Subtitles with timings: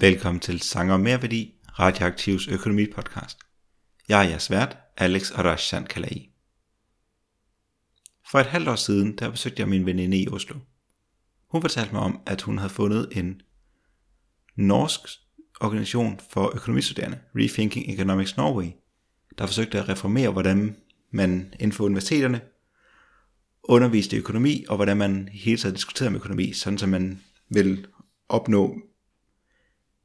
[0.00, 3.38] Velkommen til Sanger Mere Værdi, Radioaktivs økonomipodcast.
[4.08, 6.30] Jeg er jeres vært, Alex Arashan Kalai.
[8.30, 10.56] For et halvt år siden, der besøgte jeg min veninde i Oslo.
[11.50, 13.42] Hun fortalte mig om, at hun havde fundet en
[14.56, 15.00] norsk
[15.60, 18.70] organisation for økonomistuderende, Rethinking Economics Norway,
[19.38, 20.76] der forsøgte at reformere, hvordan
[21.10, 22.40] man inden for universiteterne
[23.62, 27.86] underviste i økonomi, og hvordan man hele tiden diskuterede om økonomi, sådan så man vil
[28.28, 28.80] opnå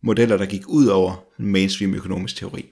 [0.02, 2.70] modeller, der gik ud over mainstream økonomisk teori.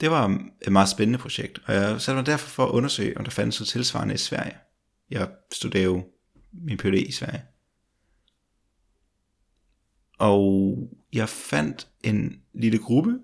[0.00, 3.24] Det var et meget spændende projekt, og jeg satte mig derfor for at undersøge, om
[3.24, 4.56] der fandtes noget tilsvarende i Sverige.
[5.10, 6.04] Jeg studerede jo
[6.52, 6.94] min Ph.D.
[6.94, 7.44] i Sverige.
[10.18, 10.76] Og
[11.12, 13.18] jeg fandt en lille gruppe,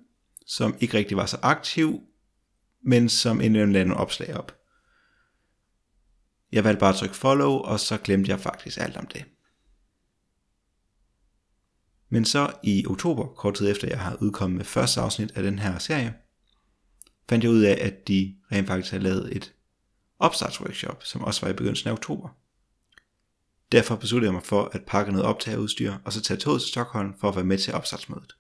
[0.46, 2.02] som ikke rigtig var så aktiv,
[2.82, 4.58] men som indimellem lavede nogle opslag op.
[6.52, 9.24] Jeg valgte bare at trykke follow, og så glemte jeg faktisk alt om det.
[12.08, 15.58] Men så i oktober, kort tid efter jeg har udkommet med første afsnit af den
[15.58, 16.14] her serie,
[17.28, 19.52] fandt jeg ud af, at de rent faktisk havde lavet et
[20.18, 22.28] opstartsworkshop, som også var i begyndelsen af oktober.
[23.72, 27.14] Derfor besluttede jeg mig for at pakke noget optageudstyr og så tage toget til Stockholm
[27.20, 28.36] for at være med til opstartsmødet.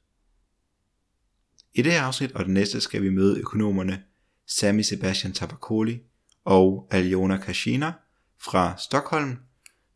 [1.74, 4.02] I det her afsnit og det næste skal vi møde økonomerne
[4.46, 6.00] Sami Sebastian Tabakoli
[6.44, 7.92] og Aljona Kashina
[8.40, 9.38] fra Stockholm,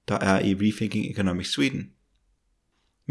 [0.09, 1.91] der er i Rethinking Economics Sweden.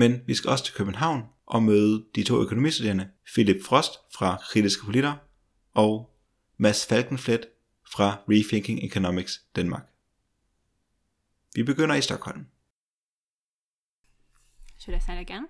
[0.01, 4.85] Men vi skal også til København og møde de to økonomistuderende Philip Frost fra Kritiske
[4.85, 5.15] Politter
[5.73, 6.15] og
[6.57, 7.45] Mads Falkenflet
[7.93, 9.83] fra Rethinking Economics Danmark.
[11.55, 12.45] Vi begynder i Stockholm.
[14.77, 15.47] Should I say it again?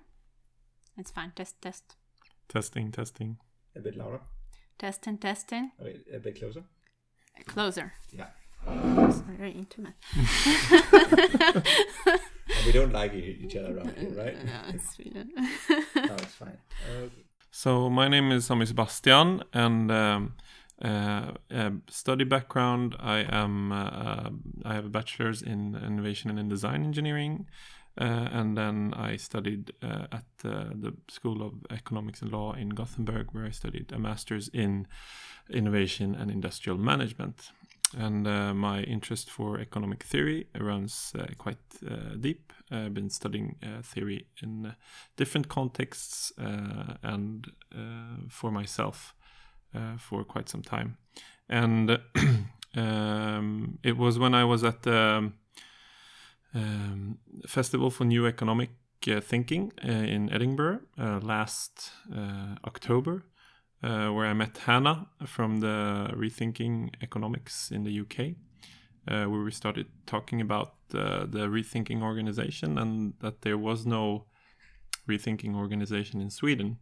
[0.98, 1.32] It's fine.
[1.36, 1.84] Test, test.
[2.48, 3.40] Testing, testing.
[3.76, 4.18] A bit louder.
[4.78, 5.72] Testing, testing.
[5.78, 6.62] Okay, a bit closer.
[7.46, 7.90] Closer.
[8.14, 8.28] Yeah.
[9.08, 9.66] It's very
[12.60, 12.74] intimate.
[12.74, 14.44] we don't like each other around here, right?
[14.44, 15.30] no, it's Sweden.
[15.36, 15.44] no,
[15.96, 16.58] it's fine.
[16.98, 17.22] Okay.
[17.50, 20.34] So my name is Sami Sebastian, and um,
[20.82, 22.96] uh, uh, study background.
[22.98, 24.30] I am uh,
[24.64, 27.46] I have a bachelor's in innovation and in design engineering,
[27.98, 33.28] uh, and then I studied uh, at the School of Economics and Law in Gothenburg,
[33.32, 34.86] where I studied a master's in
[35.50, 37.50] innovation and industrial management.
[37.98, 41.58] And uh, my interest for economic theory runs quite
[42.20, 42.52] deep.
[42.70, 44.74] I've been studying theory in
[45.16, 47.46] different contexts and
[48.28, 49.14] for myself.
[49.72, 50.96] Uh, for quite some time.
[51.48, 52.00] And
[52.76, 55.30] um, it was when I was at the
[56.52, 58.70] um, Festival for New Economic
[59.06, 63.22] uh, Thinking uh, in Edinburgh uh, last uh, October,
[63.82, 68.36] uh, where I met Hannah from the Rethinking Economics in the UK.
[69.06, 74.26] where we started talking about the rethinking organization and that there was no
[75.08, 76.78] rethinking organization in Sweden.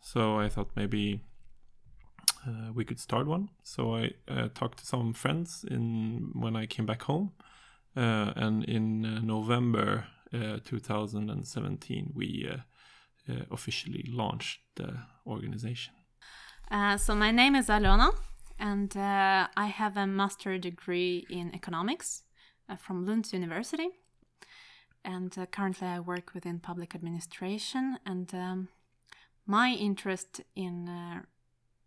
[0.00, 1.20] So I thought maybe
[2.46, 3.50] uh, we could start one.
[3.62, 7.32] So I uh, talked to some friends in when I came back home,
[7.96, 15.97] uh, and in uh, November uh, 2017 we uh, officially launched the organization.
[16.98, 18.10] So my name is Alona,
[18.58, 22.22] and I have a master degree in economics
[22.78, 23.88] from Lund University,
[25.04, 28.34] and currently I work within public administration and.
[28.34, 28.68] Um,
[29.48, 30.88] my interest in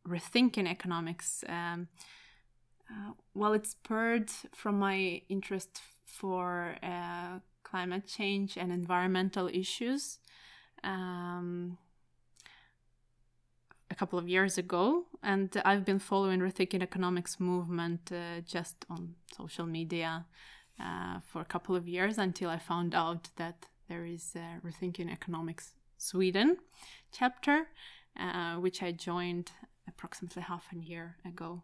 [0.06, 1.44] rethinking economics.
[1.48, 1.88] Um,
[2.90, 10.18] uh, well, it spurred from my interest for uh, climate change and environmental issues
[10.84, 11.78] um,
[13.92, 19.16] a couple of years ago, and I've been following rethinking economics movement uh, just on
[19.36, 20.26] social media
[20.80, 25.12] uh, for a couple of years until I found out that there is a rethinking
[25.12, 26.58] economics Sweden
[27.12, 27.68] chapter,
[28.18, 29.52] uh, which I joined
[29.88, 31.64] approximately half a year ago.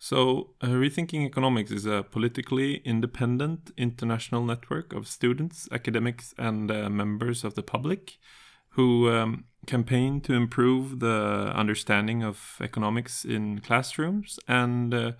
[0.00, 6.88] So, uh, Rethinking Economics is a politically independent international network of students, academics, and uh,
[6.88, 8.18] members of the public
[8.70, 15.12] who um, campaign to improve the understanding of economics in classrooms and uh,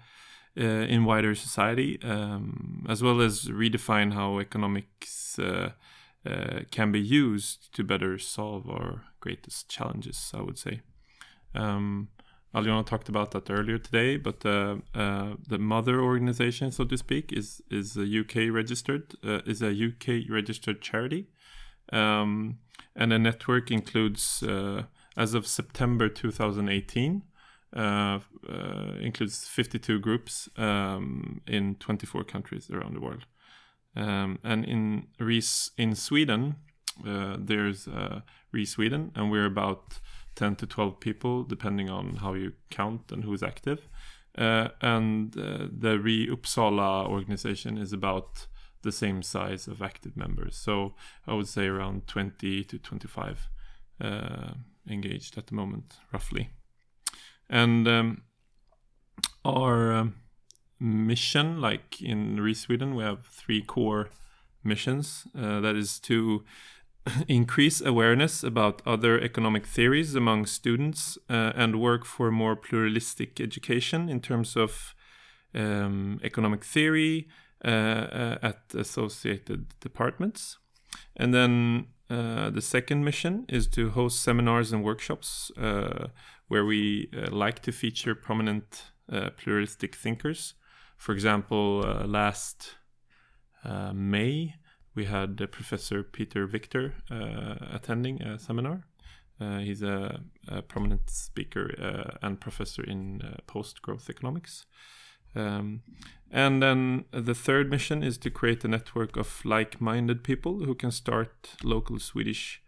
[0.58, 5.70] uh, in wider society, um, as well as redefine how economics uh,
[6.26, 10.80] uh, can be used to better solve our greatest challenges, I would say.
[11.54, 12.08] Um,
[12.54, 17.32] Aliona talked about that earlier today, but uh, uh, the mother organization, so to speak,
[17.32, 21.28] is is a UK registered is a UK registered charity,
[21.92, 22.58] um,
[22.94, 24.84] and the network includes uh,
[25.16, 27.22] as of September 2018
[27.76, 28.18] uh, uh,
[29.00, 33.26] includes 52 groups um, in 24 countries around the world,
[33.94, 35.06] um, and in
[35.76, 36.56] in Sweden
[37.04, 38.20] there's uh,
[38.52, 40.00] Res Sweden, and we're about
[40.38, 43.88] 10 to 12 people, depending on how you count and who's active.
[44.36, 48.46] Uh, and uh, the Re Uppsala organization is about
[48.82, 50.56] the same size of active members.
[50.56, 50.94] So
[51.26, 53.48] I would say around 20 to 25
[54.00, 54.50] uh,
[54.88, 56.50] engaged at the moment, roughly.
[57.50, 58.22] And um,
[59.44, 60.14] our um,
[60.78, 64.10] mission, like in Re Sweden, we have three core
[64.62, 65.26] missions.
[65.36, 66.44] Uh, that is to
[67.28, 74.08] increase awareness about other economic theories among students uh, and work for more pluralistic education
[74.08, 74.94] in terms of
[75.54, 77.28] um, economic theory
[77.64, 80.58] at associated departments.
[81.16, 86.08] And then uh, the second mission is to host seminars and workshops uh,
[86.48, 88.92] where we uh, like to feature prominent
[89.36, 90.54] pluralistic thinkers.
[90.98, 92.76] For example, last
[93.64, 94.54] May,
[94.94, 98.84] we had Professor Peter Victor uh, attending a seminar.
[99.40, 104.66] Uh, he's a, a, prominent speaker uh, and professor in post growth economics.
[105.38, 105.82] Um,
[106.30, 110.74] and then the third mission is to create a network of like minded people who
[110.74, 112.62] can start local Swedish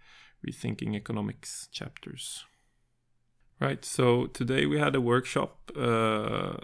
[0.46, 2.44] rethinking economics chapters.
[3.60, 6.56] Right, so today we had a workshop uh, uh,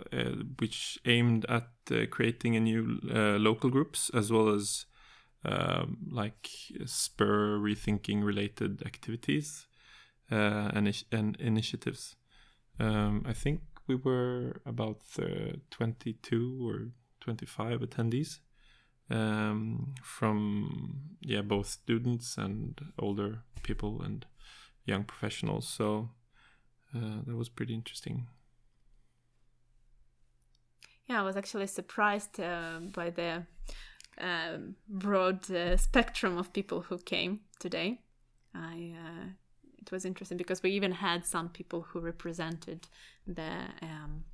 [0.59, 2.99] which aimed at uh, creating a new
[3.39, 4.87] local groups as well as
[5.45, 6.49] um, like
[6.87, 9.67] spur rethinking related activities
[10.33, 12.17] uh, and, and initiatives.
[12.81, 16.89] Um, I think we were about uh, 22 or
[17.21, 18.39] 25 attendees
[19.11, 24.27] um, from yeah both students and older people and
[24.85, 25.69] young professionals.
[25.69, 26.11] So
[26.95, 28.27] uh, that was pretty interesting.
[31.09, 33.47] Yeah, I was actually surprised uh, by the
[34.19, 38.01] um, broad uh, spectrum of people who came today.
[38.55, 39.27] I uh,
[39.87, 42.89] it was interesting because we even had some people who represented
[43.27, 43.53] the
[43.83, 44.25] um,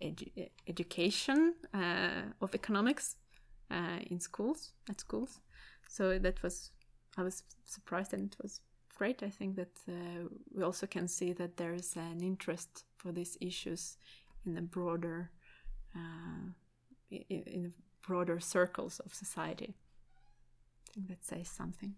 [0.00, 3.16] edu- education uh, of economics
[3.70, 5.40] uh, in schools at schools.
[5.88, 6.70] So that was
[7.18, 8.60] I was surprised and it was
[8.96, 9.22] great.
[9.22, 13.36] I think that uh, we also can see that there is an interest for these
[13.40, 13.96] issues
[14.46, 15.30] in the broader
[15.94, 16.52] uh,
[17.10, 17.72] in, in
[18.06, 19.74] broader circles of society.
[20.88, 21.94] I think that says something.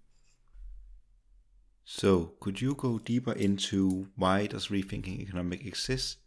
[1.84, 6.18] So, could you go deeper into why does rethinking economic exist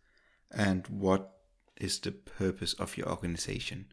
[0.51, 1.33] and what
[1.77, 3.87] is the purpose of your organization?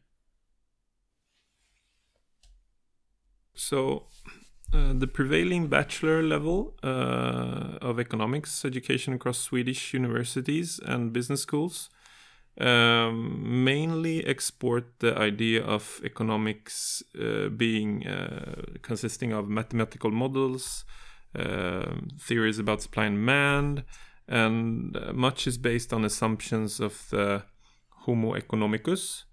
[3.54, 4.08] So,
[4.72, 11.88] uh, the prevailing bachelor level uh, of economics education across Swedish universities and business schools
[12.60, 20.84] um, mainly export the idea of economics uh, being uh, consisting of mathematical models,
[22.20, 23.84] theories about supply and demand,
[24.28, 27.42] and uh, much is based on assumptions of the
[28.04, 29.24] Homo economicus,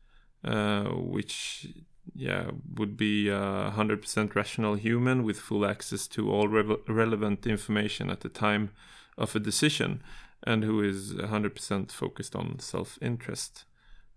[0.44, 1.68] uh, which
[2.16, 8.10] yeah would be a 100% rational human with full access to all re- relevant information
[8.10, 8.72] at the time
[9.18, 10.02] of a decision
[10.44, 13.66] and who is 100% focused on self interest.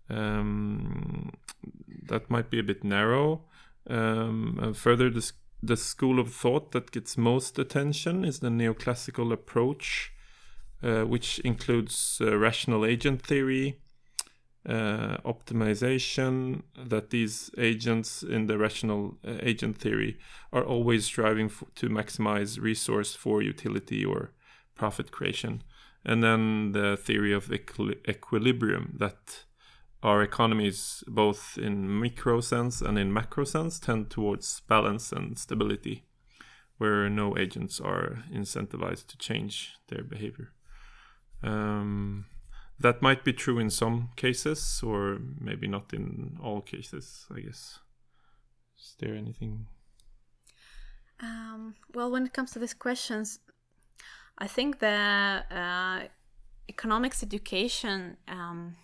[0.09, 1.33] Um,
[2.07, 3.43] that might be a bit narrow.
[3.87, 5.31] Um, further, the,
[5.67, 10.11] the school of thought that gets most attention is the neoclassical approach,
[10.83, 13.79] uh, which includes uh, rational agent theory,
[14.67, 20.17] uh, optimization, that these agents in the rational uh, agent theory
[20.51, 24.31] are always striving to maximize resource for utility or
[24.75, 25.63] profit creation.
[26.03, 29.45] And then the theory of equi- equilibrium that
[30.05, 36.05] our economies, both in micro sense and in macro sense, tend towards balance and stability,
[36.77, 40.53] where no agents are incentivized to change their behavior.
[41.41, 42.25] Um,
[42.79, 47.25] that might be true in some cases, or maybe not in all cases.
[47.35, 47.79] I guess.
[48.77, 49.65] Is there anything?
[51.19, 53.39] Um, well, when it comes to these questions,
[54.37, 56.07] I think the uh,
[56.69, 58.75] economics education um,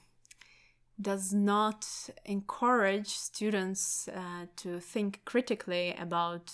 [0.99, 1.85] does not
[2.25, 6.51] encourage students uh, to think critically about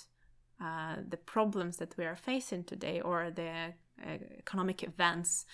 [0.61, 5.45] uh, the problems that we are facing today or the uh, economic events.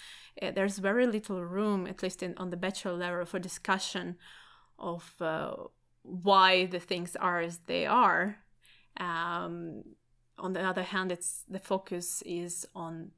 [0.42, 4.16] Uh, there's very little room, at least in, on the bachelor level, for discussion
[4.80, 5.54] of uh,
[6.04, 8.38] why the things are as they are.
[8.98, 9.84] Um,
[10.38, 13.12] on the other hand, it's the focus is on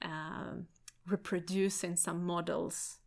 [0.00, 0.66] um,
[1.06, 2.98] reproducing some models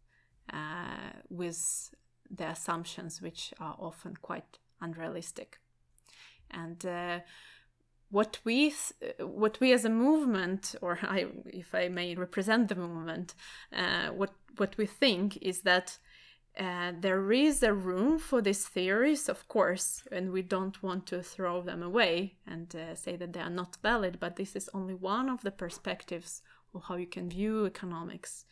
[1.30, 1.94] with
[2.30, 5.60] the assumptions which are often quite unrealistic.
[6.52, 7.20] And uh,
[8.10, 8.74] what we
[9.20, 13.36] what we as a movement, or I, if I may represent the movement,
[13.74, 15.98] uh, what what we think is that
[16.58, 21.22] uh, there is a room for these theories, of course, and we don't want to
[21.22, 24.20] throw them away and uh, say that they are not valid.
[24.20, 26.42] But this is only one of the perspectives
[26.74, 28.46] of how you can view economics.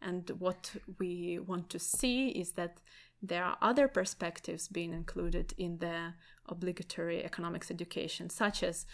[0.00, 2.80] And what we want to see is that
[3.20, 6.14] there are other perspectives being included in the
[6.46, 8.86] obligatory economics education, such as,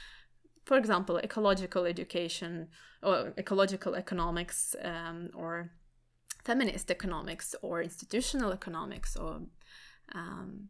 [0.64, 2.68] for example, ecological education
[3.02, 5.70] or ecological economics um, or
[6.42, 9.42] feminist economics or institutional economics or
[10.14, 10.68] um,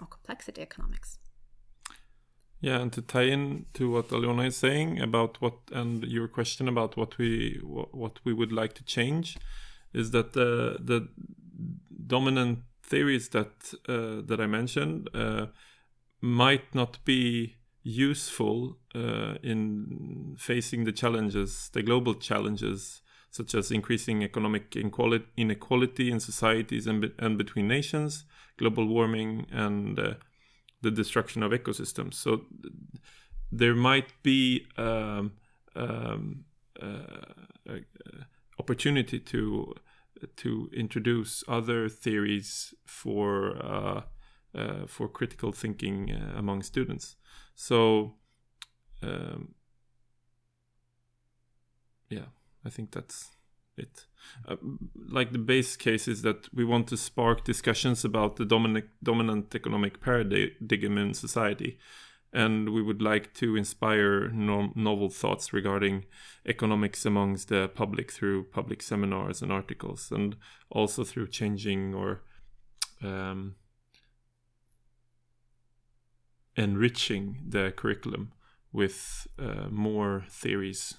[0.00, 1.18] or complexity economics.
[2.62, 6.68] Yeah, and to tie in to what Aliona is saying about what and your question
[6.68, 9.36] about what we what we would like to change
[9.92, 11.08] is that the the
[12.06, 15.46] dominant theories that uh, that I mentioned uh,
[16.20, 24.22] might not be useful uh, in facing the challenges, the global challenges such as increasing
[24.22, 28.24] economic inequality in societies and, be- and between nations,
[28.58, 30.14] global warming, and uh,
[30.82, 32.14] the destruction of ecosystems.
[32.14, 32.42] So
[33.50, 35.32] there might be um,
[35.74, 36.44] um,
[36.80, 37.76] uh,
[38.58, 39.74] opportunity to
[40.36, 44.02] to introduce other theories for uh,
[44.54, 47.16] uh, for critical thinking uh, among students.
[47.54, 48.14] So.
[49.02, 49.54] Um,
[52.08, 52.26] yeah.
[52.64, 53.31] I think that's
[53.76, 54.06] it.
[54.48, 54.56] Uh,
[55.08, 59.54] like the base case is that we want to spark discussions about the dominant dominant
[59.54, 61.78] economic paradigm in society,
[62.32, 66.04] and we would like to inspire no- novel thoughts regarding
[66.46, 70.36] economics amongst the public through public seminars and articles, and
[70.70, 72.22] also through changing or
[73.02, 73.56] um,
[76.56, 78.32] enriching the curriculum
[78.72, 80.94] with uh, more theories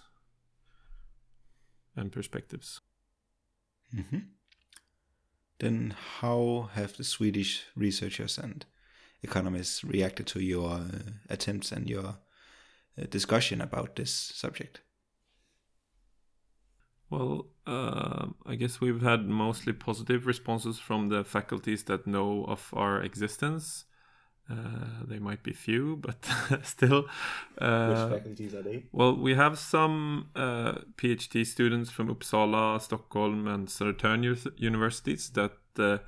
[1.96, 2.82] and perspectives.
[3.96, 4.20] Mm-hmm.
[5.60, 8.66] Then, how have the Swedish researchers and
[9.22, 10.84] economists reacted to your uh,
[11.30, 12.18] attempts and your
[12.98, 14.82] uh, discussion about this subject?
[17.10, 22.74] Well, uh, I guess we've had mostly positive responses from the faculties that know of
[22.74, 23.86] our existence.
[24.50, 26.26] Uh, they might be few, but
[26.64, 27.06] still.
[27.58, 28.84] Uh, Which faculties are they?
[28.92, 34.24] Well, we have some uh, PhD students from Uppsala, Stockholm, and Södertörn
[34.58, 36.00] universities that uh,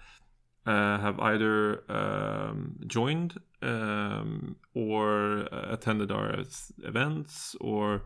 [0.66, 6.44] uh, have either um, joined um, or attended our
[6.84, 8.04] events or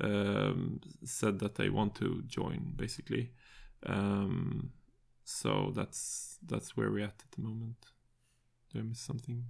[0.00, 3.30] um, said that they want to join, basically.
[3.86, 4.72] Um,
[5.24, 7.76] so that's that's where we're at at the moment.
[8.72, 9.44] Did I miss something?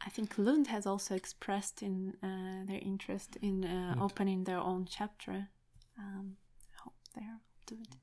[0.00, 4.86] I think Lund has also expressed in uh, their interest in uh, opening their own
[4.88, 5.48] chapter.
[5.98, 6.36] Um,
[6.72, 7.96] I hope they're do it.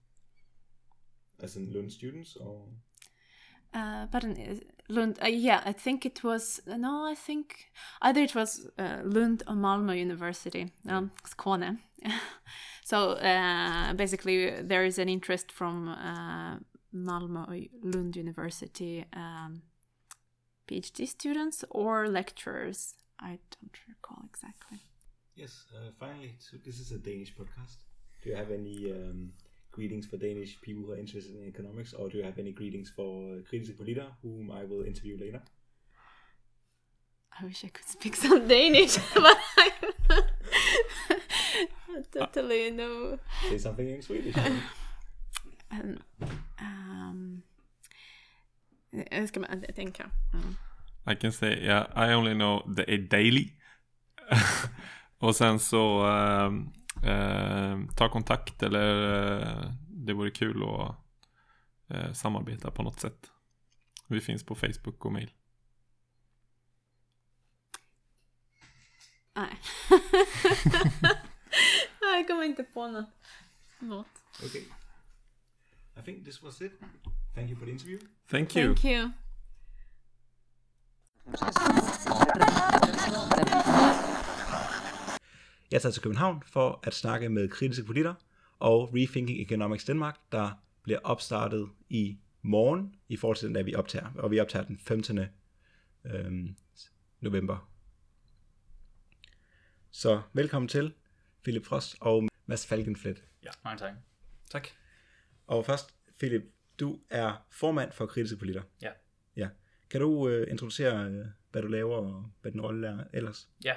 [1.43, 2.65] As in Lund students, or?
[3.73, 4.25] Uh, but
[4.89, 7.71] Lund, uh, yeah, I think it was no, I think
[8.01, 11.77] either it was uh, Lund or Malmö University, um, Skåne.
[12.83, 16.57] so uh, basically, there is an interest from uh,
[16.93, 19.05] Malmö or Lund University.
[19.13, 19.61] Um,
[20.67, 22.95] PhD students or lecturers.
[23.19, 24.79] I don't recall exactly.
[25.35, 27.77] Yes, uh, finally, so this is a Danish podcast.
[28.21, 29.31] Do you have any um,
[29.71, 32.89] greetings for Danish people who are interested in economics, or do you have any greetings
[32.89, 35.41] for Kritiske Politter, whom I will interview later?
[37.39, 39.71] I wish I could speak some Danish, but I
[42.11, 43.17] totally know.
[43.49, 44.35] Say something in Swedish.
[45.71, 46.39] um, um,
[49.27, 50.09] ska man tänka.
[50.33, 50.55] Mm.
[51.11, 53.53] I can say, yeah, I only know the A Daily.
[55.17, 56.53] och sen så uh,
[57.09, 58.93] uh, ta kontakt eller
[59.39, 60.95] uh, det vore kul att
[61.91, 63.31] eh, samarbeta på något sätt.
[64.07, 65.31] Vi finns på Facebook och mail.
[69.33, 69.59] Nej.
[72.01, 73.09] Nej, jag kommer inte på något.
[73.79, 74.07] Förlåt.
[74.45, 74.61] Okay.
[75.99, 76.81] I think this was it.
[77.35, 77.99] Thank you for the interview.
[78.29, 78.75] Thank you.
[78.75, 79.11] Thank you.
[85.71, 88.15] Jeg er taget til København for at snakke med kritiske politikere
[88.59, 90.51] og Rethinking Economics Danmark, der
[90.83, 94.11] bliver opstartet i morgen i forhold til den dag, vi optager.
[94.15, 95.19] Og vi optager den 15.
[96.05, 96.55] Øhm,
[97.19, 97.69] november.
[99.91, 100.93] Så velkommen til
[101.43, 103.23] Philip Frost og Mads Falkenflet.
[103.43, 103.93] Ja, mange tak.
[104.49, 104.67] Tak.
[105.47, 106.41] Og først, Philip,
[106.81, 108.63] du er formand for kritiske politikere.
[108.81, 108.91] Ja.
[109.35, 109.49] Ja.
[109.89, 113.49] Kan du øh, introducere, øh, hvad du laver og hvad din rolle er ellers?
[113.63, 113.75] Ja,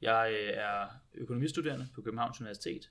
[0.00, 2.90] jeg øh, er økonomistuderende på Københavns Universitet,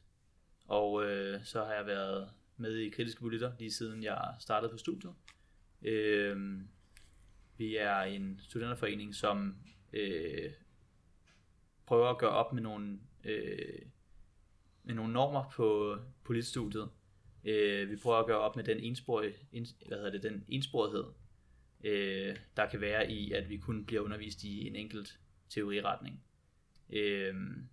[0.67, 4.77] og øh, så har jeg været med i kritiske politter lige siden jeg startede på
[4.77, 5.13] studiet.
[5.81, 6.61] Øh,
[7.57, 9.57] vi er en studenterforening, som
[9.93, 10.51] øh,
[11.85, 13.81] prøver at gøre op med nogle, øh,
[14.83, 16.89] med nogle normer på politstudiet.
[17.45, 21.03] Øh, vi prøver at gøre op med den ensporige, en, hvad hedder det, den ensporighed,
[21.83, 25.19] øh, der kan være i, at vi kun bliver undervist i en enkelt
[25.49, 26.23] teoriretning.
[26.89, 27.67] Øhm,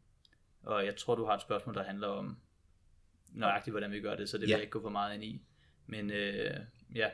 [0.63, 2.39] og jeg tror, du har et spørgsmål, der handler om
[3.33, 4.55] nøjagtigt, hvordan vi gør det, så det vil Ja.
[4.55, 5.43] jeg ikke gå for meget ind i.
[5.87, 6.61] Men øh,
[6.95, 7.11] ja,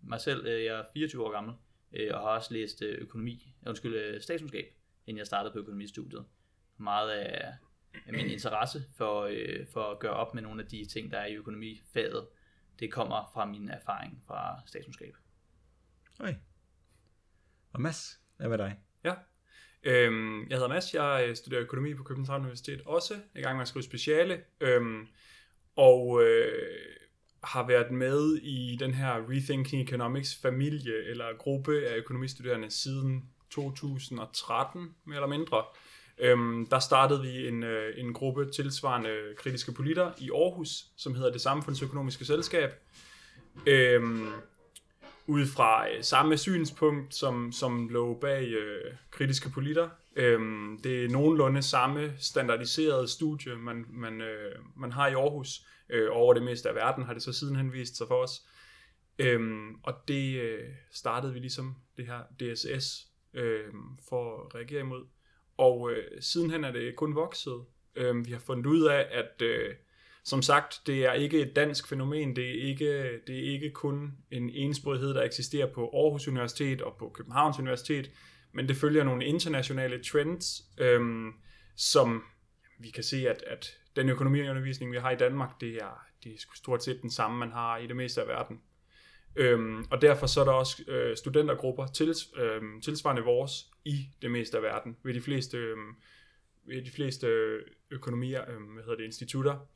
[0.00, 1.54] mig selv, øh, jeg er 24 år gammel,
[1.92, 4.74] øh, og har også læst øh, økonomi, undskyld, øh, statskundskab,
[5.06, 6.24] inden jeg startede på økonomistudiet.
[6.76, 7.54] Meget af
[8.12, 11.26] min interesse for, øh, for at gøre op med nogle af de ting, der er
[11.26, 12.26] i økonomifaget,
[12.80, 15.14] det kommer fra min erfaring fra statskundskab.
[16.20, 16.34] Okay.
[17.72, 18.76] Og Mads, hvad med dig?
[19.04, 19.14] Ja.
[19.82, 23.42] Øhm, jeg hedder Mads, jeg øh, studerer økonomi på Københavns Universitet også, Jeg er i
[23.42, 25.08] gang med at skrive speciale, øhm,
[25.76, 26.52] og øh,
[27.44, 34.94] har været med i den her Rethinking Economics familie, eller gruppe af økonomistuderende siden 2013,
[35.04, 35.64] mere eller mindre.
[36.18, 41.32] Øhm, der startede vi en, øh, en gruppe tilsvarende kritiske politter i Aarhus, som hedder
[41.32, 42.70] Det Samfundsøkonomiske Selskab.
[43.66, 44.26] Øhm,
[45.26, 49.88] ud fra øh, samme synspunkt, som, som lå bag øh, kritiske politter.
[50.16, 55.66] Øhm, det er nogenlunde samme standardiserede studie, man, man, øh, man har i Aarhus.
[55.88, 58.42] Øh, over det meste af verden har det så sidenhen vist sig for os.
[59.18, 63.72] Øhm, og det øh, startede vi ligesom det her DSS øh,
[64.08, 65.04] for at reagere imod.
[65.56, 67.64] Og øh, sidenhen er det kun vokset.
[67.96, 69.74] Øh, vi har fundet ud af, at øh,
[70.24, 74.12] som sagt, det er ikke et dansk fænomen, det er ikke, det er ikke kun
[74.30, 78.10] en ensprogethed, der eksisterer på Aarhus Universitet og på Københavns Universitet,
[78.52, 81.00] men det følger nogle internationale trends, øh,
[81.76, 82.24] som
[82.78, 86.36] vi kan se, at, at den økonomiundervisning, vi har i Danmark, det er, det er
[86.54, 88.60] stort set den samme, man har i det meste af verden.
[89.36, 94.30] Øhm, og derfor så er der også øh, studentergrupper til, øh, tilsvarende vores i det
[94.30, 95.76] meste af verden, ved de fleste, øh,
[96.64, 97.26] ved de fleste
[97.90, 99.68] økonomier, øh, hvad hedder det, institutter,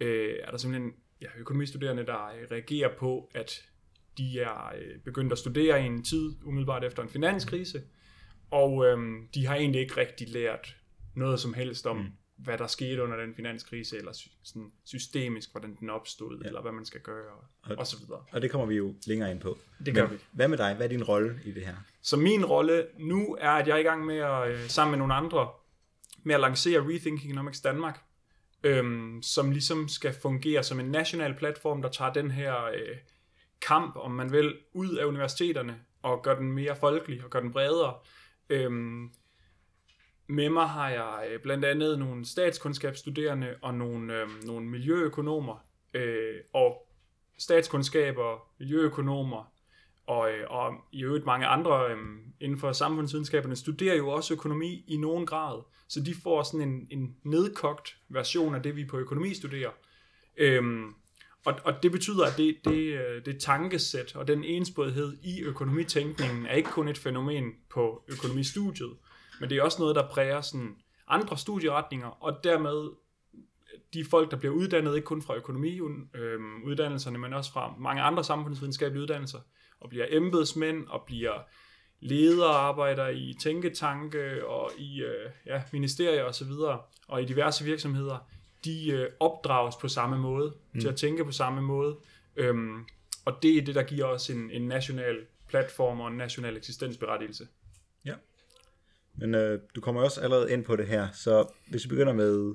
[0.00, 3.64] øh, er der simpelthen ja, økonomistuderende, der øh, reagerer på, at
[4.18, 7.82] de er øh, begyndt at studere i en tid umiddelbart efter en finanskrise,
[8.50, 8.98] og øh,
[9.34, 10.76] de har egentlig ikke rigtig lært
[11.14, 12.12] noget som helst om, mm
[12.44, 16.46] hvad der skete under den finanskrise, eller sy- sådan systemisk, hvordan den opstod, ja.
[16.46, 18.24] eller hvad man skal gøre, og, og så videre.
[18.32, 19.58] Og det kommer vi jo længere ind på.
[19.86, 20.18] Det gør Men vi.
[20.32, 20.74] Hvad med dig?
[20.74, 21.74] Hvad er din rolle i det her?
[22.02, 24.98] Så min rolle nu er, at jeg er i gang med at, øh, sammen med
[24.98, 25.48] nogle andre,
[26.22, 28.02] med at lancere Rethinking Economics Danmark,
[28.62, 32.96] øhm, som ligesom skal fungere som en national platform, der tager den her øh,
[33.60, 37.52] kamp, om man vil, ud af universiteterne, og gør den mere folkelig, og gør den
[37.52, 37.94] bredere.
[38.48, 39.10] Øhm,
[40.30, 45.64] med mig har jeg øh, blandt andet nogle statskundskabsstuderende og nogle, øh, nogle miljøøkonomer,
[45.94, 46.86] øh, og
[47.38, 49.52] statskundskaber, miljøøkonomer,
[50.06, 51.98] og, øh, og i øvrigt mange andre øh,
[52.40, 55.62] inden for samfundsvidenskaberne studerer jo også økonomi i nogen grad.
[55.88, 59.70] Så de får sådan en, en nedkogt version af det, vi på økonomi studerer.
[60.36, 60.62] Øh,
[61.44, 66.46] og, og det betyder, at det, det, øh, det tankesæt og den ensbådhed i økonomitænkningen
[66.46, 68.92] er ikke kun et fænomen på økonomistudiet,
[69.40, 70.76] men det er også noget, der præger sådan
[71.08, 72.90] andre studieretninger, og dermed
[73.94, 79.02] de folk, der bliver uddannet, ikke kun fra økonomiuddannelserne, men også fra mange andre samfundsvidenskabelige
[79.02, 79.38] uddannelser,
[79.80, 81.34] og bliver embedsmænd, og bliver
[82.00, 88.18] ledere, arbejder i tænketanke, og i øh, ja, ministerier osv., og, og i diverse virksomheder,
[88.64, 90.80] de øh, opdrages på samme måde, mm.
[90.80, 91.96] til at tænke på samme måde.
[92.36, 92.84] Øhm,
[93.24, 95.16] og det er det, der giver os en, en national
[95.48, 97.46] platform og en national eksistensberettigelse.
[99.20, 102.54] Men øh, du kommer også allerede ind på det her, så hvis vi begynder med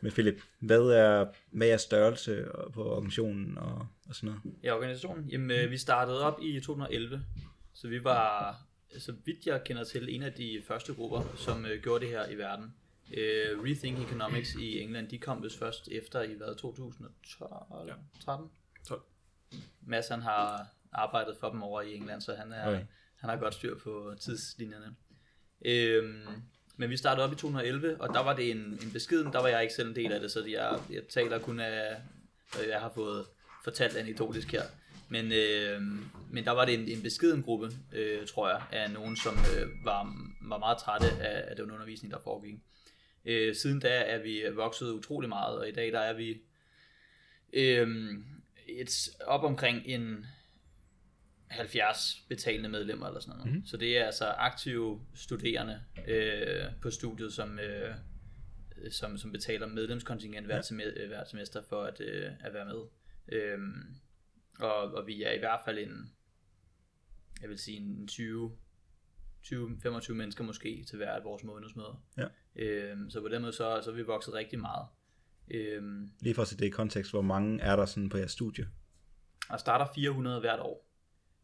[0.00, 0.42] med Philip.
[0.60, 2.44] Hvad er, hvad er størrelse
[2.74, 4.58] på organisationen og, og sådan noget?
[4.62, 5.28] Ja, organisationen.
[5.28, 7.24] Jamen, øh, vi startede op i 2011,
[7.74, 8.56] så vi var,
[8.98, 12.28] så vidt jeg kender til, en af de første grupper, som øh, gjorde det her
[12.28, 12.74] i verden.
[13.14, 17.88] Øh, Rethink Economics i England, de kom vist først efter i hvad, 2012?
[17.88, 17.94] Ja.
[18.20, 18.50] 13?
[18.88, 19.02] 12.
[19.80, 22.86] Mads han har arbejdet for dem over i England, så han, er, Okay.
[23.16, 24.96] han har godt styr på tidslinjerne.
[25.64, 26.26] Øhm,
[26.76, 29.48] men vi startede op i 2011, og der var det en, en beskeden, der var
[29.48, 31.96] jeg ikke selv en del af det, så jeg, jeg taler kun af,
[32.54, 33.26] hvad jeg har fået
[33.64, 34.62] fortalt anekdotisk her.
[35.08, 35.82] Men, øh,
[36.30, 39.68] men der var det en, en beskeden gruppe, øh, tror jeg, af nogen, som øh,
[39.84, 42.54] var, var meget trætte af, af den undervisning, der foregik.
[43.24, 46.40] Øh, siden da er vi vokset utrolig meget, og i dag der er vi
[47.52, 47.88] øh,
[48.68, 50.26] et, op omkring en
[51.50, 53.52] 70 betalende medlemmer eller sådan noget.
[53.52, 53.66] Mm-hmm.
[53.66, 57.94] Så det er altså aktive studerende øh, på studiet, som, øh,
[58.90, 60.76] som, som betaler medlemskontingent hvert, ja.
[60.76, 62.80] sem- hvert semester for at, øh, at være med.
[63.28, 63.94] Øhm,
[64.60, 66.12] og, og vi er i hvert fald en,
[67.42, 68.56] jeg vil sige en 20
[69.46, 72.04] 20-25 mennesker måske til hver af vores månedsmøder.
[72.18, 72.26] Ja.
[72.56, 74.86] Øhm, så på den måde så, så er vi vokset rigtig meget.
[75.50, 78.32] Øhm, Lige for at sætte det i kontekst, hvor mange er der sådan på jeres
[78.32, 78.68] studie?
[79.48, 80.85] og starter 400 hvert år.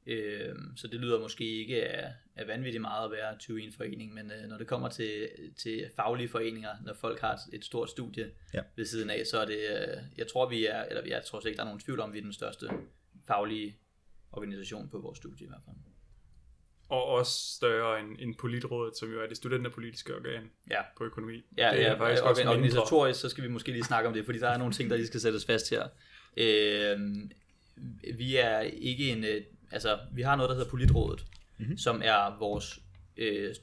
[0.06, 3.72] Øhm, så det lyder måske ikke af, af vanvittigt meget at være 20 i en
[3.72, 7.90] forening, men øh, når det kommer til, til faglige foreninger, når folk har et, stort
[7.90, 8.60] studie Ja.
[8.76, 11.56] ved siden af, så er det, øh, jeg tror vi er, eller jeg tror ikke,
[11.56, 12.66] der er nogen tvivl om, at vi er den største
[13.26, 13.76] faglige
[14.32, 15.76] organisation på vores studie i hvert fald.
[16.88, 21.42] Og også større end, end Politrådet, som jo er det studenterpolitiske organ Ja, på økonomi.
[21.58, 22.52] Ja, det er ja, faktisk og, også mindre.
[22.54, 24.96] organisatorisk, så skal vi måske lige snakke om det, fordi der er nogle ting, der
[24.96, 25.88] lige skal sættes fast her.
[26.36, 27.00] Øh,
[28.18, 31.24] vi er ikke en, øh, altså vi har noget, der hedder Politrådet,
[31.58, 31.76] mm-hmm.
[31.76, 32.78] som er vores
[33.16, 33.54] øh,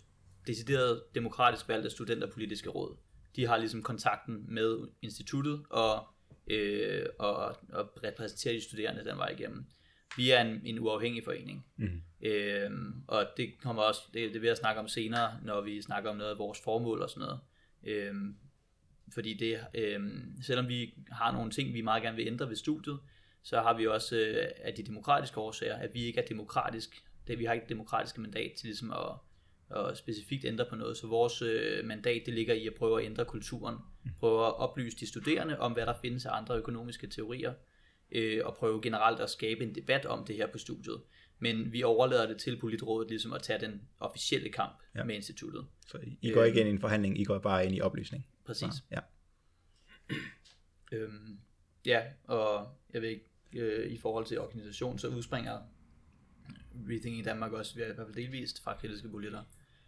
[0.47, 2.97] decideret demokratisk valgte studenterpolitiske råd.
[3.35, 6.07] De har ligesom kontakten med instituttet og,
[6.47, 7.35] øh, og,
[7.73, 9.65] og repræsenterer de studerende den vej igennem.
[10.17, 12.01] Vi er en, en uafhængig forening, Mhm.
[12.21, 16.09] Øhm, og det kommer også, det, det vil jeg snakke om senere, når vi snakker
[16.09, 17.39] om noget af vores formål og sådan noget.
[17.83, 18.35] Øhm,
[19.13, 22.99] fordi det, øhm, selvom vi har nogle ting, vi meget gerne vil ændre ved studiet,
[23.43, 27.39] så har vi også øh, af de demokratiske årsager, at vi ikke er demokratisk, det,
[27.39, 29.11] vi har ikke det demokratiske mandat til ligesom at,
[29.77, 33.05] at specifikt ændre på noget, så vores øh, mandat det ligger i at prøve at
[33.05, 33.77] ændre kulturen,
[34.19, 37.53] prøve at oplyse de studerende om, hvad der findes af andre økonomiske teorier,
[38.11, 41.01] øh, og prøve generelt at skabe en debat om det her på studiet.
[41.41, 45.03] Men vi overlader det til Politrådet ligesom at tage den officielle kamp Ja.
[45.03, 45.65] med instituttet.
[45.87, 48.25] Så I, I går ikke ind i en forhandling, I går bare ind i oplysning.
[48.45, 48.73] Præcis.
[48.91, 48.99] Ja.
[50.91, 51.39] Øhm,
[51.85, 55.61] ja, og jeg ved ikke, øh, i forhold til organisation, så udspringer
[56.89, 59.43] Rethink i Danmark også, i hvert fald delvist fra kritiske politter.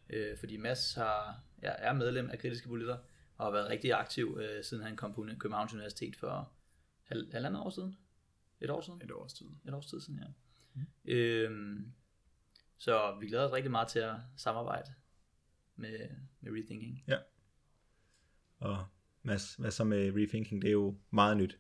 [0.09, 2.97] Øh, fordi Mads har, ja, er medlem af kritiske politter,
[3.37, 6.51] og har været rigtig aktiv, øh, siden han kom på Københavns Universitet for
[7.03, 7.97] hal- halvandet år siden?
[8.61, 9.01] Et år siden?
[9.01, 9.45] Et års tid.
[9.67, 10.27] et års tid siden, ja.
[10.73, 10.85] Mm.
[11.05, 11.93] Øhm,
[12.77, 14.93] så vi glæder os rigtig meget til at samarbejde
[15.75, 16.09] med,
[16.41, 17.03] med Rethinking.
[18.59, 18.85] Og
[19.23, 20.61] Mads, hvad så med rethinking?
[20.61, 21.59] Det er jo meget nyt.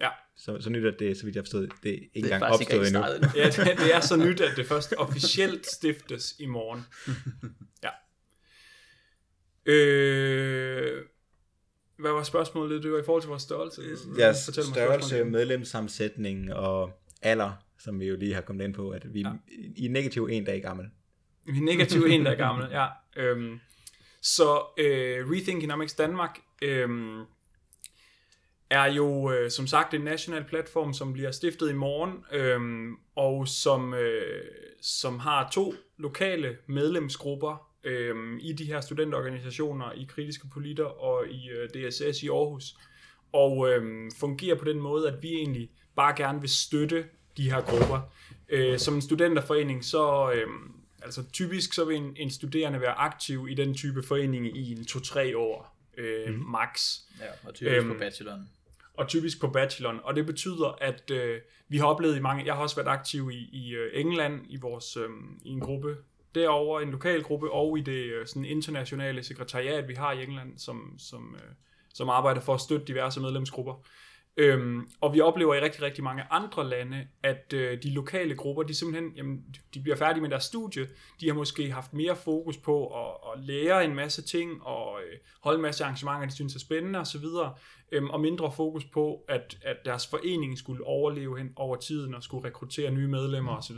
[0.00, 0.08] Ja.
[0.36, 2.52] Så, så nyt, at det, så vidt jeg forstod, det er ikke Det er engang
[2.52, 3.14] opstået endnu.
[3.14, 3.28] endnu.
[3.36, 6.86] Ja, det, det er så nyt, at det først officielt stiftes i morgen.
[7.82, 7.90] Ja.
[9.72, 11.04] Øh,
[11.98, 12.82] hvad var spørgsmålet?
[12.82, 13.82] Det var i forhold til vores størrelse.
[14.06, 19.20] Mig størrelse, medlemssammensætning og alder, som vi jo lige har kommet ind på, at vi
[19.20, 19.32] ja.
[19.76, 20.86] I er negativ en dag gammel.
[21.46, 22.86] Vi er negativ en, er gammel, ja.
[23.16, 23.60] Øhm,
[24.22, 27.24] så øh, Rethink Economics Danmark øhm,
[28.70, 33.48] er jo øh, som sagt en national platform, som bliver stiftet i morgen, øhm, og
[33.48, 34.44] som, øh,
[34.82, 41.50] som har to lokale medlemsgrupper øhm, i de her studenterorganisationer, i kritiske politter og i
[41.50, 42.76] øh, DSS i Aarhus,
[43.32, 47.04] og øhm, fungerer på den måde, at vi egentlig bare gerne vil støtte
[47.36, 48.00] de her grupper.
[48.48, 53.46] Øh, som en studenterforening, så øhm, altså typisk så vil en, en studerende være aktiv
[53.50, 56.44] i den type forening i en 2-3 år øh, mm.
[56.44, 56.98] max.
[57.20, 58.48] Ja, og typisk Øhm, på bacheloren.
[58.96, 59.98] Og typisk på bacheloren.
[60.04, 62.46] Og det betyder, at øh, vi har oplevet i mange...
[62.46, 65.08] Jeg har også været aktiv i, i øh, England i vores øh,
[65.44, 65.96] i en gruppe
[66.34, 70.58] derover en lokal gruppe, og i det øh, sådan internationale sekretariat, vi har i England,
[70.58, 71.50] som, som, øh,
[71.94, 73.74] som arbejder for at støtte diverse medlemsgrupper.
[74.36, 78.62] Øhm, og vi oplever i rigtig, rigtig mange andre lande, at øh, de lokale grupper,
[78.62, 80.88] de simpelthen, jamen, de bliver færdige med deres studie,
[81.20, 85.18] de har måske haft mere fokus på at, at lære en masse ting, og øh,
[85.40, 87.24] holde en masse arrangementer, de synes er spændende osv.,
[87.92, 92.22] øhm, og mindre fokus på, at, at deres forening skulle overleve hen over tiden, og
[92.22, 93.76] skulle rekruttere nye medlemmer osv.,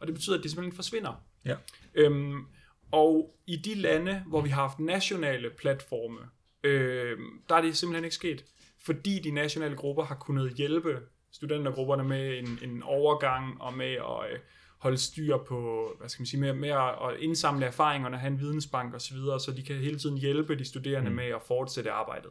[0.00, 1.24] og det betyder, at de simpelthen forsvinder.
[1.44, 1.56] Ja.
[1.94, 2.46] Øhm,
[2.90, 6.20] og i de lande, hvor vi har haft nationale platforme,
[6.64, 8.44] øh, der er det simpelthen ikke sket,
[8.84, 11.00] fordi de nationale grupper har kunnet hjælpe
[11.32, 14.38] studentergrupperne med en, en overgang og med at øh,
[14.78, 18.40] holde styr på, hvad skal man sige, med, med at, at indsamle erfaringerne, have en
[18.40, 21.16] vidensbank osv., så, videre, så de kan hele tiden hjælpe de studerende mm.
[21.16, 22.30] med at fortsætte arbejdet.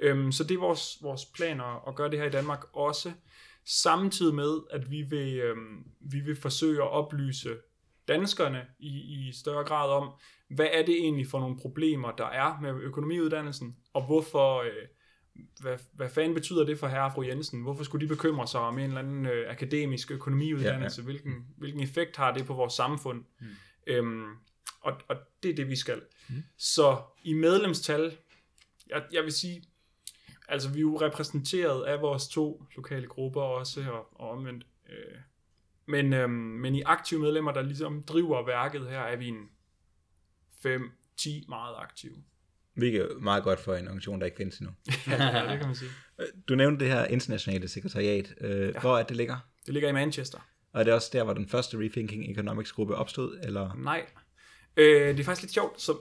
[0.00, 3.12] Øhm, så det er vores, vores plan at, at gøre det her i Danmark også,
[3.64, 7.56] samtidig med, at vi vil, øhm, vi vil forsøge at oplyse
[8.08, 10.10] danskerne i, i større grad om,
[10.50, 14.86] hvad er det egentlig for nogle problemer, der er med økonomiuddannelsen, og hvorfor, øh,
[15.60, 17.62] hvad, hvad fanden betyder det for herre og fru Jensen?
[17.62, 21.00] Hvorfor skulle de bekymre sig om en eller anden øh, akademisk økonomiuddannelse?
[21.00, 21.12] Ja, ja.
[21.12, 23.24] Hvilken, hvilken effekt har det på vores samfund?
[23.40, 23.46] Mm.
[23.86, 24.30] Øhm,
[24.80, 26.02] og, og det er det, vi skal.
[26.28, 26.42] Mm.
[26.56, 28.16] Så i medlemstal,
[28.90, 29.62] jeg, jeg vil sige,
[30.48, 34.66] altså vi er jo repræsenteret af vores to lokale grupper også, og, og omvendt.
[34.88, 35.18] Øh,
[35.86, 39.50] men, øhm, men i aktive medlemmer, der ligesom driver værket her, er vi en
[40.66, 42.22] 5-10 meget aktive.
[42.78, 44.74] Hvilket er meget godt for en organisation, der ikke findes endnu.
[45.06, 45.90] ja, det kan man sige.
[46.48, 48.34] Du nævnte det her internationale sekretariat.
[48.40, 48.80] Øh, ja.
[48.80, 49.36] Hvor er det ligger?
[49.66, 50.38] Det ligger i Manchester.
[50.72, 53.38] Og er det også der, hvor den første Rethinking Economics gruppe opstod?
[53.42, 53.74] Eller?
[53.74, 54.06] Nej.
[54.76, 55.82] Øh, det er faktisk lidt sjovt.
[55.82, 55.96] Så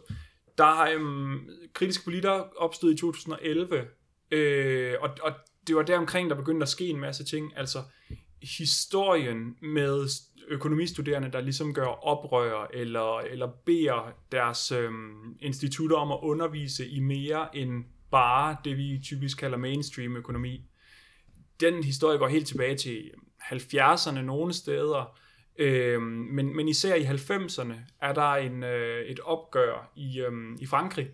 [0.58, 3.86] der har øhm, kritiske politikere opstået i 2011,
[4.32, 5.32] øh, og, og
[5.68, 7.54] det var der omkring, der begyndte at ske en masse ting.
[7.56, 7.84] Altså,
[8.42, 10.08] historien med
[10.48, 17.00] økonomistuderende, der ligesom gør oprør eller, eller beder deres øhm, institutter om at undervise i
[17.00, 20.62] mere end bare det, vi typisk kalder mainstream økonomi.
[21.60, 25.18] Den historie går helt tilbage til 70'erne nogle steder,
[25.58, 30.66] øhm, men, men især i 90'erne er der en, øh, et opgør i, øhm, i
[30.66, 31.10] Frankrig,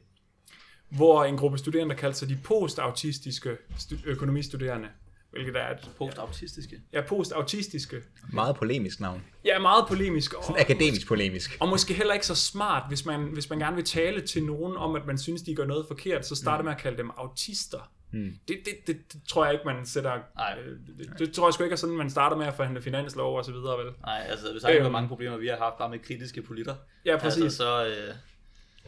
[0.90, 3.58] hvor en gruppe studerende, der kaldte sig de postautistiske
[4.06, 4.90] økonomistuderende,
[5.34, 5.92] hvilket er et...
[5.98, 6.82] Postautistiske?
[6.94, 8.02] Ja, postautistiske.
[8.34, 9.24] Meget polemisk navn.
[9.46, 10.34] Ja, meget polemisk.
[10.34, 11.58] Og, Sådan akademisk polemisk.
[11.60, 14.78] Og måske heller ikke så smart, hvis man, hvis man gerne vil tale til nogen
[14.78, 16.66] om, at man synes, de gør noget forkert, så starter mm.
[16.66, 17.92] med at kalde dem autister.
[18.14, 18.34] Mm.
[18.48, 20.20] Det, det, det, det, tror jeg ikke, man sætter...
[20.36, 20.58] Nej.
[20.60, 23.38] Øh, det, det, tror jeg sgu ikke er sådan, man starter med at forhandle finanslov
[23.38, 23.94] og så videre, vel?
[24.06, 26.76] Nej, altså hvis der er øhm, mange problemer, vi har haft bare med kritiske politter.
[27.06, 27.44] Ja, præcis.
[27.44, 28.16] Altså, så, øh,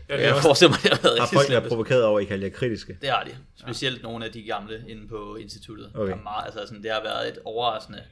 [0.10, 2.47] Det jeg forestiller mig, det har været Har folk været provokeret over, at I kalder
[2.47, 2.97] jer kritiske?
[3.01, 3.38] Det har de.
[3.55, 4.03] Specielt ja.
[4.03, 5.91] nogle af de gamle inde på instituttet.
[5.93, 6.12] Okay.
[6.12, 8.03] Der meget, altså sådan, det har været et overraskende,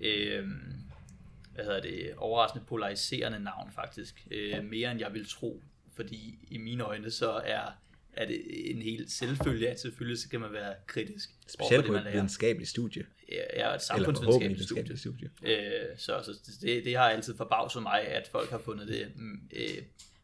[0.00, 0.44] øh,
[1.54, 4.26] hvad hedder det, overraskende polariserende navn faktisk.
[4.30, 5.62] Øh, mere end jeg vil tro.
[5.96, 7.60] Fordi i mine øjne, så er,
[8.12, 11.30] er det en helt selvfølge, at selvfølgelig så kan man være kritisk.
[11.46, 13.04] Specielt på et videnskabeligt studie.
[13.56, 14.98] Ja, et samfundsvidenskabeligt studie.
[14.98, 15.30] studie.
[15.42, 19.12] Øh, så så det, det har altid forbavset mig, at folk har fundet det
[19.52, 19.82] øh,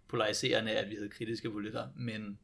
[0.09, 2.39] polariserende, at vi hed kritiske politter, men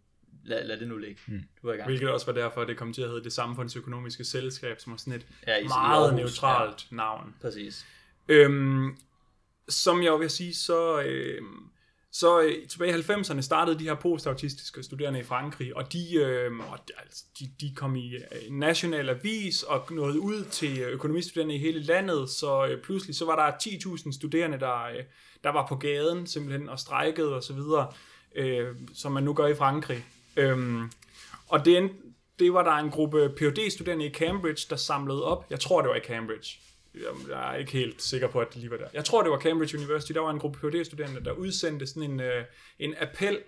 [0.44, 1.20] lad, lad det nu ligge.
[1.26, 1.42] Mm.
[1.62, 1.88] Du var i gang.
[1.88, 4.96] Hvilket også var derfor, at det kom til at hedde det samfundsøkonomiske selskab, som var
[4.96, 6.96] sådan et ja, i, meget i neutralt ja.
[6.96, 7.34] navn.
[7.40, 7.86] Præcis.
[8.28, 8.96] Øhm,
[9.68, 11.42] som jeg vil sige, så, øh,
[12.12, 16.58] så øh, tilbage i 90'erne startede de her postautistiske studerende i Frankrig, og de, øh,
[16.58, 21.54] og altså, de, de kom i øh, en national avis og nåede ud til økonomistuderende
[21.54, 23.56] i hele landet, så øh, pludselig så var der
[23.96, 25.04] 10.000 studerende, der, øh,
[25.44, 27.92] der var på gaden simpelthen og strejkede og så videre,
[28.34, 30.04] øh, som man nu gør i Frankrig.
[30.36, 30.90] Øhm,
[31.48, 31.90] og det,
[32.38, 35.46] det var der en gruppe phd studerende i Cambridge, der samlede op.
[35.50, 36.58] Jeg tror, det var i Cambridge.
[37.28, 38.88] Jeg er ikke helt sikker på, at det lige var der.
[38.94, 40.12] Jeg tror, det var Cambridge University.
[40.12, 42.44] Der var en gruppe phd studerende der udsendte sådan en, øh,
[42.78, 43.38] en appel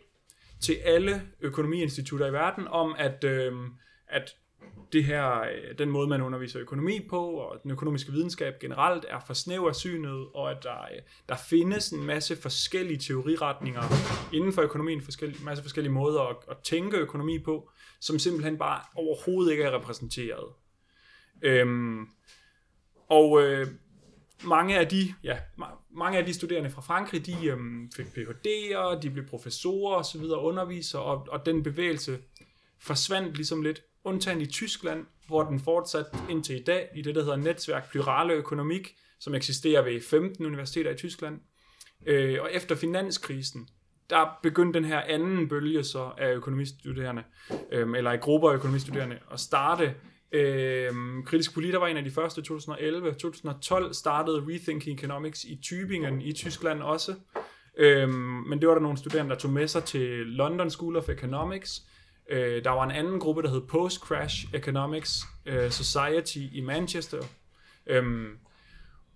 [0.61, 3.53] til alle økonomiinstitutter i verden om, at, øh,
[4.09, 4.37] at
[4.93, 9.21] det her, øh, den måde, man underviser økonomi på, og den økonomiske videnskab generelt, er
[9.27, 10.99] for snæver synet, og at der, øh,
[11.29, 13.83] der findes en masse forskellige teoriretninger
[14.33, 17.71] inden for økonomien, en masse forskellige måder at, at tænke økonomi på,
[18.01, 20.45] som simpelthen bare overhovedet ikke er repræsenteret.
[21.43, 22.07] Øhm,
[23.09, 23.67] og øh,
[24.45, 25.39] mange af de, ja,
[25.91, 31.03] mange af de studerende fra Frankrig, de øhm, fik Ph.D.'er, de blev professorer osv., undervisere,
[31.03, 32.19] og, og den bevægelse
[32.79, 37.23] forsvandt ligesom lidt undtagen i Tyskland, hvor den fortsat indtil i dag i det, der
[37.23, 41.41] hedder Netværk Plurale Økonomik, som eksisterer ved 15 universiteter i Tyskland.
[42.07, 43.69] Øh, og efter finanskrisen,
[44.11, 47.23] der begyndte den her anden bølge så af økonomistuderende,
[47.73, 49.95] øh, eller i grupper af økonomistuderende, at starte.
[50.33, 50.93] Øh,
[51.27, 53.13] Kritisk Politik var en af de første i 2011.
[53.13, 57.15] 2012 startede Rethinking Economics i Tübingen i Tyskland også.
[57.79, 58.09] Øh,
[58.49, 61.83] men det var der nogle studerende, der tog med sig til London School of Economics,
[62.29, 67.23] Øh, der var en anden gruppe, der hed Post Crash Economics øh, Society i Manchester.
[67.87, 68.39] Øhm,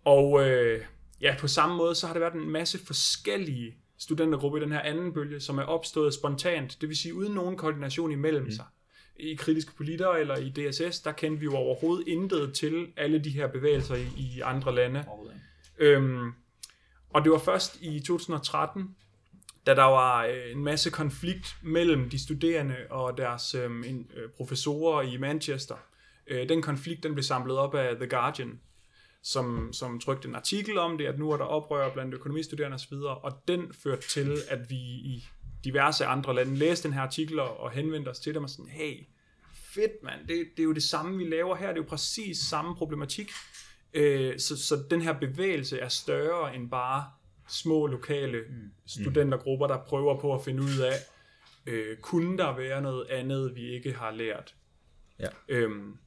[0.04, 0.84] og øh,
[1.20, 4.80] ja, på samme måde, så har der været en masse forskellige studentergrupper i den her
[4.80, 8.50] anden bølge, som er opstået spontant, det vil sige uden nogen koordination imellem mm.
[8.50, 8.64] sig.
[9.16, 13.30] I kritiske politter eller i DSS, der kendte vi jo overhovedet intet til alle de
[13.30, 15.04] her bevægelser i, i andre lande.
[15.78, 16.32] Øhm,
[17.10, 18.96] og det var først i 2013,
[19.66, 24.28] da der var øh, en masse konflikt mellem de studerende og deres øh, en, øh,
[24.30, 25.76] professorer i Manchester.
[26.26, 28.60] Øh, den konflikt den blev samlet op af The Guardian,
[29.22, 32.94] som, som trykte en artikel om det, at nu er der oprør blandt økonomistuderende osv.,
[32.94, 35.24] og den førte til, at vi i
[35.64, 38.70] diverse andre lande læste den her artikel og, og henvendte os til dem og sådan,
[38.70, 39.06] hey,
[39.54, 42.38] fedt mand, det, det er jo det samme, vi laver her, det er jo præcis
[42.38, 43.30] samme problematik.
[43.94, 47.04] Øh, så, så den her bevægelse er større end bare
[47.48, 48.44] små lokale
[48.86, 50.94] studentergrupper, der prøver på at finde ud af,
[51.66, 54.54] øh, kunne der være noget andet, vi ikke har lært?
[55.18, 55.28] Ja.
[55.48, 55.98] Øhm,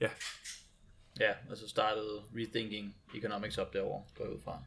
[0.00, 0.10] ja,
[1.20, 4.62] Ja, og så startede Rethinking Economics op derovre, går jeg ud fra.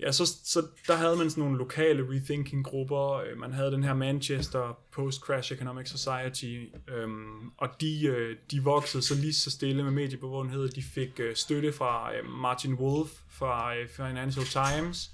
[0.00, 3.12] Ja, så, så der havde man sådan nogle lokale rethinking-grupper.
[3.12, 9.02] Øh, man havde den her Manchester Post-Crash Economic Society, øhm, og de, øh, de voksede
[9.02, 10.68] så lige så stille med mediebevågenhed.
[10.68, 15.10] De fik øh, støtte fra øh, Martin Wolf fra øh, Financial Times.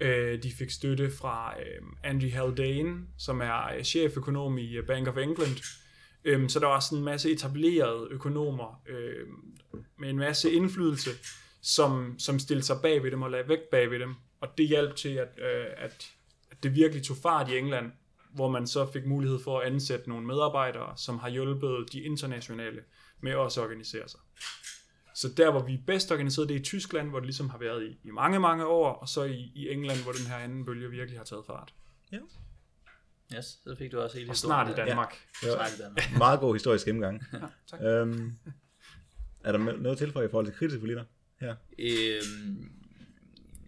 [0.00, 5.08] Øh, de fik støtte fra øh, Andy Haldane, som er øh, cheføkonom i øh, Bank
[5.08, 5.56] of England.
[6.24, 9.26] Øhm, så der var sådan en masse etablerede økonomer øh,
[9.98, 11.10] med en masse indflydelse,
[11.62, 14.14] som, som stillede sig bag ved dem og lagde vægt bag ved dem.
[14.40, 16.10] Og det hjalp til, at, øh, at,
[16.50, 17.92] at det virkelig tog fart i England,
[18.34, 22.82] hvor man så fik mulighed for at ansætte nogle medarbejdere, som har hjulpet de internationale
[23.20, 24.20] med også at organisere sig.
[25.14, 27.58] Så der, hvor vi er bedst organiseret, det er i Tyskland, hvor det ligesom har
[27.58, 30.64] været i, i mange, mange år, og så i, i England, hvor den her anden
[30.64, 31.74] bølge virkelig har taget fart.
[33.36, 34.88] Yes, så fik du også hele Og historien snart i.
[34.88, 35.16] Danmark.
[35.42, 35.54] Ja.
[35.54, 36.18] Snart i Danmark.
[36.18, 37.22] Meget god historisk gennemgang.
[37.32, 37.80] Ja, tak.
[37.82, 38.32] øhm,
[39.44, 41.04] er der noget til for i forhold til kritiske politikere?
[41.42, 41.56] Her?
[41.78, 42.72] Øhm,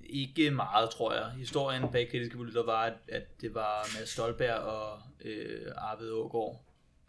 [0.03, 1.31] ikke meget, tror jeg.
[1.31, 6.65] Historien bag kritiske politikere var, at, at det var Mads Stolberg og øh, Arvid Ågaard,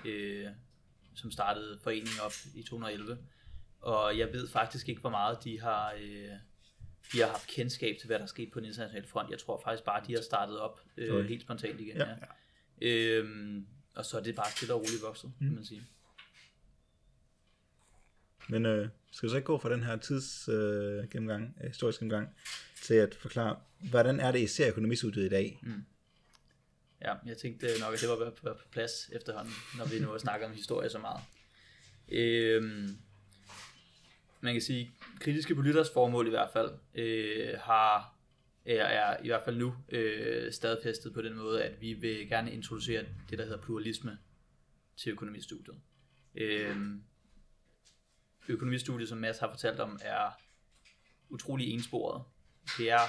[0.05, 0.47] øh,
[1.15, 3.17] som startede foreningen op i 2011.
[3.81, 6.29] Og jeg ved faktisk ikke, hvor meget de har, øh,
[7.11, 9.29] de har haft kendskab til, hvad der er sket på den internationale front.
[9.29, 11.29] Jeg tror faktisk bare, de har startet op øh, Okay.
[11.29, 11.97] helt spontant igen.
[11.97, 12.07] Ja.
[12.09, 12.87] Ja.
[12.87, 15.47] Øhm, og så er det bare stille og roligt vokset, mm.
[15.47, 15.81] kan man sige.
[18.49, 21.99] Men øh, skal vi så ikke gå fra den her tids øh, gennemgang, øh, historisk
[21.99, 22.29] gennemgang,
[22.81, 23.55] til at forklare,
[23.89, 25.59] hvordan er det, I ser økonomistudiet i dag?
[25.63, 25.85] Mm.
[27.01, 30.17] Ja, jeg tænkte nok, at det var på, på plads efterhånden, når vi nu har
[30.17, 31.21] snakket om historie så meget.
[32.09, 32.97] Øhm,
[34.41, 38.15] man kan sige, kritiske politikers formål i hvert fald øh, har
[38.65, 42.51] er, er i hvert fald nu øh, stadfæstet på den måde, at vi vil gerne
[42.51, 44.17] introducere det, der hedder pluralisme
[44.97, 45.75] til økonomistudiet.
[46.35, 47.03] Øhm,
[48.47, 50.29] økonomistudiet, som Mads har fortalt om, er
[51.29, 52.23] utrolig ensporet.
[52.77, 52.99] Det er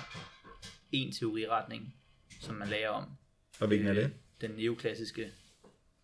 [0.93, 1.95] en teoriretning,
[2.41, 3.05] som man lærer om,
[3.61, 4.05] Og hvilken er det?
[4.05, 5.33] øh, den neoklassiske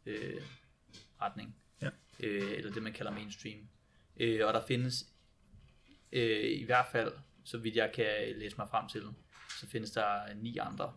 [0.07, 0.43] øh,
[1.23, 1.57] retning.
[1.83, 1.89] Ja.
[2.21, 3.69] Øh, eller det, man kalder mainstream.
[4.17, 5.07] Øh, og der findes
[6.13, 7.13] øh, i hvert fald,
[7.45, 9.03] så vidt jeg kan læse mig frem til,
[9.61, 10.93] så findes der ni andre,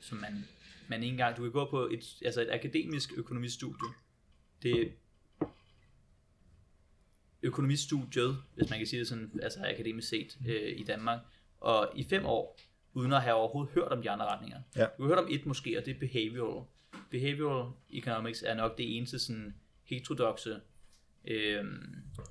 [0.00, 0.44] som man,
[0.88, 3.88] man ikke engang, du kan gå på et, altså et akademisk økonomistudie.
[4.62, 4.92] Det
[7.42, 11.20] økonomistudiet, hvis man kan sige det sådan, altså akademisk set øh, i Danmark,
[11.60, 12.60] og i fem år,
[12.94, 14.60] uden at have overhovedet hørt om de andre retninger.
[14.76, 14.86] Ja.
[14.98, 16.64] Du har hørt om et måske, og det er behavioral.
[17.10, 20.60] Behavioral economics er nok det eneste sådan heterodoxe
[21.24, 21.64] øh,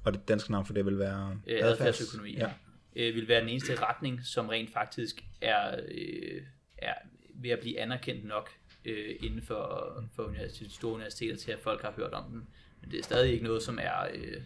[0.04, 2.34] Og det danske navn for det vil være øh, adfærdsøkonomi.
[2.38, 2.52] Ja.
[2.96, 6.42] Øh, vil være den eneste retning, som rent faktisk er, øh,
[6.78, 6.94] er
[7.36, 8.50] ved at blive anerkendt nok
[8.86, 12.48] øh, inden for, for universitet, store universiteter til, at folk har hørt om den.
[12.82, 14.42] Men det er stadig ikke noget, som er, øh,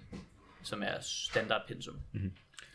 [0.63, 1.99] som er standardpensum.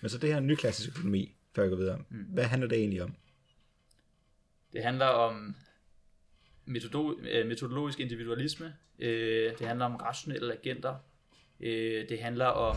[0.00, 2.04] Men så det her nyklassisk økonomi, før jeg går videre.
[2.08, 2.24] Mm.
[2.24, 3.14] Hvad handler det egentlig om?
[4.72, 5.56] Det handler om
[6.66, 8.74] metodo- øh, metodologisk individualisme.
[8.98, 10.96] Øh, det handler om rationelle agenter.
[11.60, 12.76] Øh, det handler om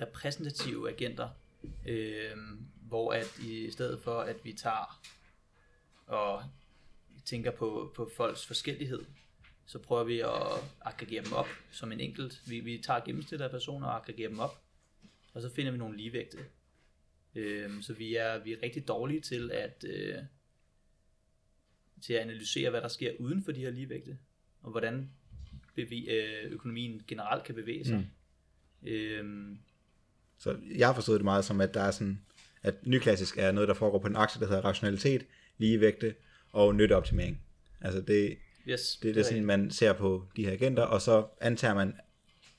[0.00, 1.28] repræsentative agenter,
[2.80, 5.00] hvor at i stedet for at vi tager
[6.06, 6.42] og
[7.24, 9.04] tænker på, på folks forskellighed,
[9.66, 12.42] så prøver vi at aggregere dem op som en enkelt.
[12.48, 14.62] Vi, vi tager gennemsnit af personer og aggregerer dem op,
[15.34, 16.38] og så finder vi nogle ligevægte.
[17.34, 20.14] Øh, så vi er, vi er rigtig dårlige til at, øh,
[22.02, 24.18] til at analysere, hvad der sker uden for de her ligevægte,
[24.62, 25.10] og hvordan
[25.78, 27.96] bevæ- øh, økonomien generelt kan bevæge sig.
[28.82, 28.88] Mm.
[28.88, 29.58] Øhm,
[30.38, 32.20] Så jeg har forstået det meget som, at der er sådan,
[32.62, 35.26] at nyklassisk er noget, der foregår på en akse, der hedder rationalitet,
[35.58, 36.14] ligevægte
[36.52, 37.40] og nytteoptimering.
[37.80, 38.38] Altså det,
[38.68, 41.94] yes, det er det, sådan, man ser på de her agenter, og så antager man,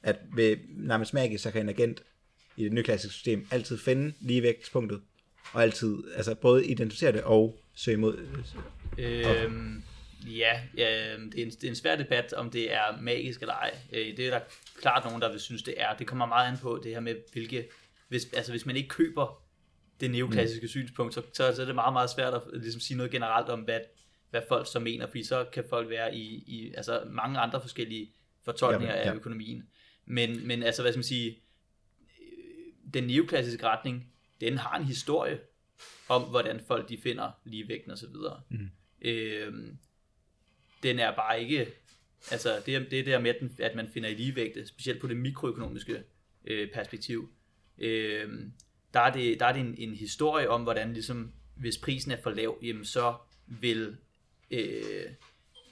[0.03, 2.03] at ved nærmest magisk, så kan en agent
[2.57, 5.01] i det nyklassiske system altid finde ligevægtspunktet,
[5.53, 8.27] og altid, altså både identificere det og søge mod,
[8.97, 9.83] Øhm,
[10.27, 13.53] ja, ja det, er en, det er en svær debat, om det er magisk eller
[13.53, 13.77] ej.
[13.93, 14.39] Øh, det er der
[14.81, 15.95] klart nogen, der vil synes, det er.
[15.95, 17.67] Det kommer meget an på det her med, hvilke...
[18.07, 19.43] Hvis, altså, hvis man ikke køber
[19.99, 20.67] det neoklassiske mm.
[20.67, 23.59] synspunkt, så, så, så er det meget, meget svært at ligesom, sige noget generelt om,
[23.59, 23.79] hvad,
[24.29, 28.11] hvad folk så mener, fordi så kan folk være i, i altså, mange andre forskellige
[28.43, 29.11] fortolkninger Jamen, ja.
[29.11, 29.67] af økonomien.
[30.05, 31.39] Men, men altså, hvad skal man sige,
[32.01, 34.11] øh, den neoklassiske retning,
[34.41, 35.39] den har en historie
[36.09, 38.41] om, hvordan folk de finder ligevægten og så videre.
[38.49, 38.69] Mm.
[39.01, 39.77] Øhm,
[40.83, 41.67] den er bare ikke,
[42.31, 45.07] altså det, det er der med, at den- at man finder i ligevægte, specielt på
[45.07, 46.03] det mikroøkonomiske
[46.45, 47.29] øh, perspektiv,
[47.77, 48.29] øh,
[48.93, 52.21] der er det, der er det en, en historie om, hvordan ligesom, hvis prisen er
[52.23, 53.15] for lav, jamen så
[53.47, 53.97] vil
[54.51, 55.03] øh,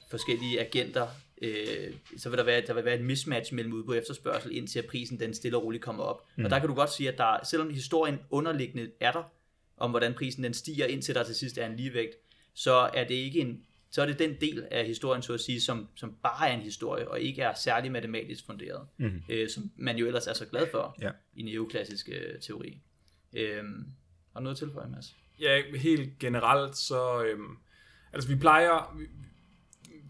[0.09, 1.07] forskellige agenter,
[1.41, 4.79] øh, så vil der være, der vil være et mismatch mellem udbud og efterspørgsel, indtil
[4.79, 6.25] at prisen den stille og roligt kommer op.
[6.35, 6.45] Mm.
[6.45, 9.23] Og der kan du godt sige, at der, selvom historien underliggende er der,
[9.77, 12.15] om hvordan prisen den stiger, indtil der til sidst er en ligevægt,
[12.53, 13.65] så er det ikke en
[13.95, 16.61] så er det den del af historien, så at sige, som, som bare er en
[16.61, 19.21] historie, og ikke er særlig matematisk funderet, mm.
[19.29, 21.11] øh, som man jo ellers er så glad for Ja.
[21.35, 22.81] i neoklassisk øh, teori.
[23.33, 23.87] Øhm,
[24.33, 25.15] har du noget til for, Mads?
[25.39, 27.23] Ja, helt generelt, så...
[27.23, 27.57] Øhm,
[28.15, 28.97] altså, vi plejer...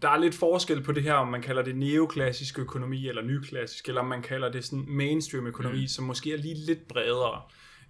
[0.02, 3.88] Der er lidt forskel på det her, om man kalder det neoklassisk økonomi, eller nyklassisk,
[3.88, 5.86] eller om man kalder det sådan mainstream økonomi, mm.
[5.86, 7.42] som måske er lige lidt bredere.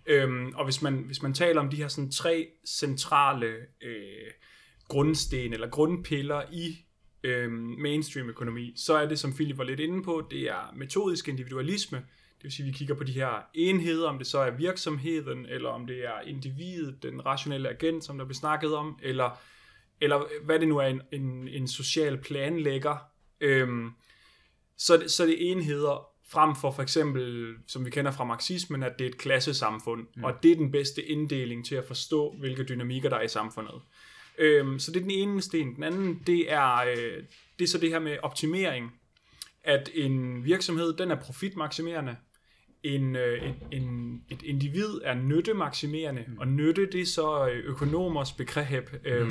[0.06, 3.46] Øhm, og hvis man, hvis man taler om de her sådan tre centrale
[3.82, 4.30] øh,
[4.88, 6.76] grundsten, eller grundpiller i
[7.22, 11.28] øhm, mainstream økonomi, så er det, som Philip var lidt inde på, det er metodisk
[11.28, 11.98] individualisme,
[12.36, 15.46] det vil sige, at vi kigger på de her enheder, om det så er virksomheden,
[15.46, 19.40] eller om det er individet, den rationelle agent, som der blev snakket om, eller,
[20.00, 22.96] eller hvad det nu er, en, en, en social planlægger.
[23.40, 23.90] Øhm,
[24.78, 28.24] så, er det- så er det enheder frem for for eksempel, som vi kender fra
[28.24, 30.24] marxismen, at det er et klassesamfund, mm.
[30.24, 33.74] og det er den bedste inddeling til at forstå, hvilke dynamikker der er i samfundet.
[34.38, 35.74] Øhm, så det er den ene sten.
[35.74, 37.22] Den anden, det er, øh,
[37.58, 38.92] det er så det her med optimering.
[39.64, 42.16] At en virksomhed, den er profitmaksimerende.
[42.94, 46.38] En, øh, en, en, et individ er nyttemaksimerende, mm.
[46.38, 49.30] og nytte, det er så øh, økonomers begreb øh,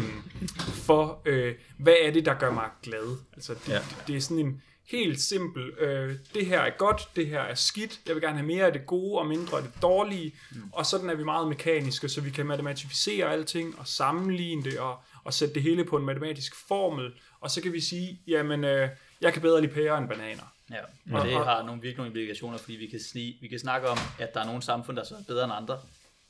[0.85, 3.17] for, øh, hvad er det, der gør mig glad?
[3.33, 3.73] Altså, det, Ja.
[3.73, 3.81] ja.
[4.07, 8.01] det er sådan en helt simpel, øh, det her er godt, det her er skidt,
[8.07, 10.61] jeg vil gerne have mere af det gode og mindre af det dårlige, mm.
[10.71, 14.97] og sådan er vi meget mekaniske, så vi kan matematificere alting og sammenligne det og,
[15.23, 18.89] og sætte det hele på en matematisk formel, og så kan vi sige, jamen, øh,
[19.21, 20.54] jeg kan bedre lide pærer end bananer.
[20.71, 23.87] Ja, og det har nogle virkelig nogle implikationer, fordi vi kan, sni, vi kan snakke
[23.87, 25.81] om, at der er nogle samfund, der så er bedre end andre,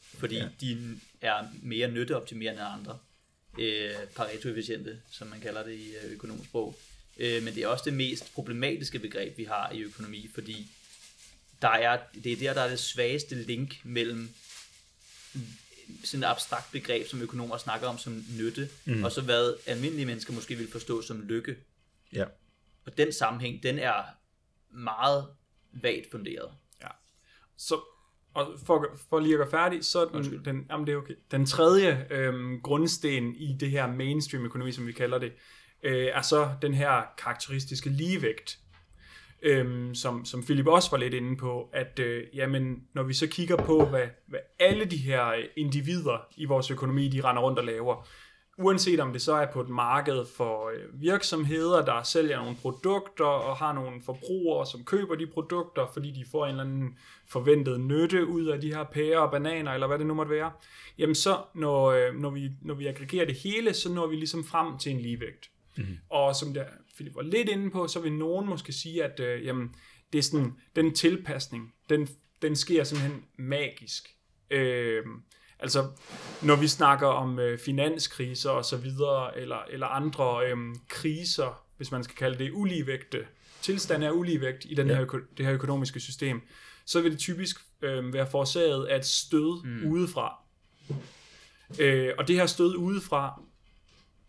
[0.02, 0.48] fordi ja.
[0.62, 2.98] de er mere nytteoptimerende end andre.
[3.60, 6.76] Øh, Pareto-efficiente, som man kalder det i øh, økonomisk sprog.
[7.18, 10.68] Øh, men det er også det mest problematiske begreb, vi har i økonomi, fordi
[11.62, 14.30] der er, det er der, der er det svageste link mellem
[16.04, 19.04] sådan et abstrakt begreb, som økonomer snakker om som nytte, mm.
[19.04, 21.56] og så hvad almindelige mennesker måske vil forstå som lykke.
[22.14, 22.26] Ja.
[22.86, 24.04] Og den sammenhæng, den er
[24.76, 25.28] meget
[25.74, 26.52] vagt funderet.
[26.82, 26.88] Ja.
[27.58, 27.76] Så
[28.36, 31.14] og for, for lige at gøre færdig, så er den, den, jamen det er okay.
[31.32, 35.34] den tredje øhm, grundsten i det her mainstream økonomi, som vi kalder det,
[35.84, 38.60] øh, er så den her karakteristiske ligevægt,
[39.42, 43.28] øhm, som, som Philip også var lidt inde på, at øh, jamen, når vi så
[43.28, 47.60] kigger på, hvad, hvad alle de her øh, individer i vores økonomi, de render rundt
[47.60, 48.08] og laver,
[48.58, 53.26] uanset om det så er på et marked for øh, virksomheder, der sælger nogle produkter
[53.26, 56.98] og har nogle forbrugere, som køber de produkter, fordi de får en eller anden
[57.28, 60.52] forventet nytte ud af de her pærer og bananer, eller hvad det nu måtte være,
[60.98, 64.44] jamen så, når, øh, når, vi, når vi aggregerer det hele, så når vi ligesom
[64.44, 65.50] frem til en ligevægt.
[65.78, 65.98] Mm-hmm.
[66.10, 69.46] Og som der Philip var lidt inde på, så vil nogen måske sige, at øh,
[69.46, 69.76] jamen,
[70.14, 72.08] det er sådan, den tilpasning, den,
[72.42, 74.10] den sker simpelthen magisk.
[74.50, 75.04] Øh,
[75.66, 75.90] altså,
[76.42, 80.58] når vi snakker om øh, finanskriser og så videre, eller, eller andre øh,
[80.88, 83.26] kriser, hvis man skal kalde det uligevægte,
[83.62, 84.96] tilstand af uligevægt i den Ja.
[84.96, 85.06] her,
[85.38, 86.42] det her økonomiske system,
[86.86, 89.92] så vil det typisk øh, være forårsaget af et stød mm.
[89.92, 90.40] udefra.
[91.80, 93.42] Øh, og det her stød udefra,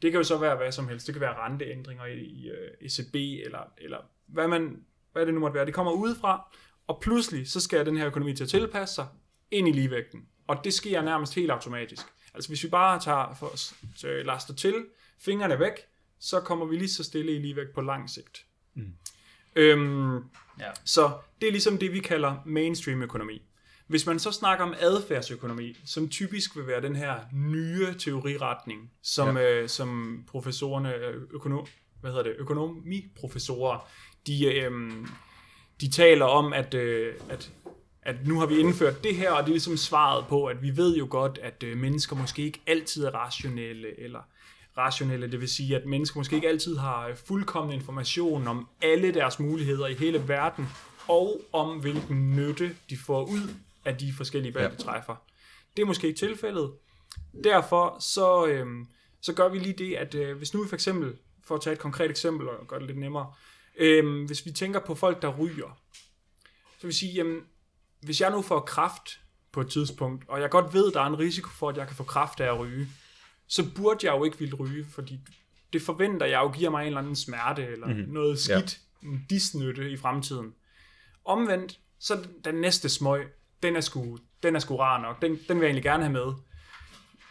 [0.02, 1.06] det kan jo så være hvad som helst.
[1.06, 3.14] Det kan være renteændringer i, i uh, ECB,
[3.46, 4.76] eller, eller hvad, man,
[5.12, 5.66] hvad det nu måtte være.
[5.66, 6.56] Det kommer udefra,
[6.86, 9.06] og pludselig så skal den her økonomi til at tilpasse sig
[9.50, 10.26] ind i ligevægten.
[10.46, 12.06] Og det sker nærmest helt automatisk.
[12.34, 14.74] Altså hvis vi bare tager for os, så laster til,
[15.18, 15.72] fingrene væk,
[16.20, 18.44] så kommer vi lige så stille i ligevægt på lang sigt.
[18.74, 18.92] Mm.
[19.56, 20.16] Øhm,
[20.60, 20.70] Ja.
[20.84, 23.42] så det er ligesom det, vi kalder mainstream økonomi.
[23.86, 29.36] Hvis man så snakker om adfærdsøkonomi, som typisk vil være den her nye teoriretning, som,
[29.36, 29.42] ja.
[29.42, 31.66] øh, som professorerne, øh, økonom,
[32.00, 33.88] hvad hedder det, økonomiprofessorer,
[34.26, 34.92] de, øh,
[35.80, 37.50] de taler om, at, øh, at,
[38.06, 40.76] at nu har vi indført det her, og det er ligesom svaret på, at vi
[40.76, 44.20] ved jo godt, at øh, mennesker måske ikke altid er rationelle, eller
[44.78, 49.14] rationelle, det vil sige, at mennesker måske ikke altid har øh, fuldkommen information om alle
[49.14, 50.68] deres muligheder i hele verden,
[51.08, 53.54] og om hvilken nytte de får ud
[53.84, 55.16] af de forskellige valg, de træffer.
[55.76, 56.72] Det er måske ikke tilfældet.
[57.44, 58.66] Derfor så, øh,
[59.22, 61.12] så gør vi lige det, at øh, hvis nu vi for eksempel,
[61.44, 63.32] for at tage et konkret eksempel og gøre det lidt nemmere,
[63.76, 65.78] øh, hvis vi tænker på folk, der ryger,
[66.78, 67.40] så vil vi sige, jamen,
[68.02, 69.20] hvis jeg nu får kraft
[69.52, 71.96] på et tidspunkt, og jeg godt ved, der er en risiko for, at jeg kan
[71.96, 72.88] få kraft af at ryge,
[73.46, 75.20] så burde jeg jo ikke ville ryge, fordi
[75.72, 78.12] det forventer jeg jo giver mig en eller anden smerte, eller mm-hmm.
[78.12, 79.08] noget skidt, ja.
[79.08, 80.54] en disnytte i fremtiden.
[81.24, 83.28] Omvendt, så den næste smøg,
[83.62, 86.12] den er sgu, den er sgu rar nok, den, den vil jeg egentlig gerne have
[86.12, 86.32] med.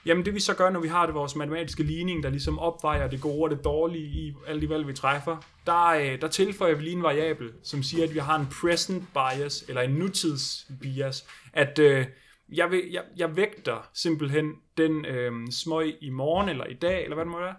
[0.06, 3.08] Jamen det vi så gør, når vi har det vores matematiske ligning, der ligesom opvejer
[3.08, 6.76] det gode og det dårlige i alle de valg, vi træffer, der, øh, der tilføjer
[6.76, 10.68] vi lige en variabel, som siger, at vi har en present bias, eller en nutids
[10.82, 12.06] bias, at øh,
[12.49, 17.16] jeg, vil, jeg, jeg vægter simpelthen den øh, smøg i morgen, eller i dag, eller
[17.16, 17.56] hvad det må være,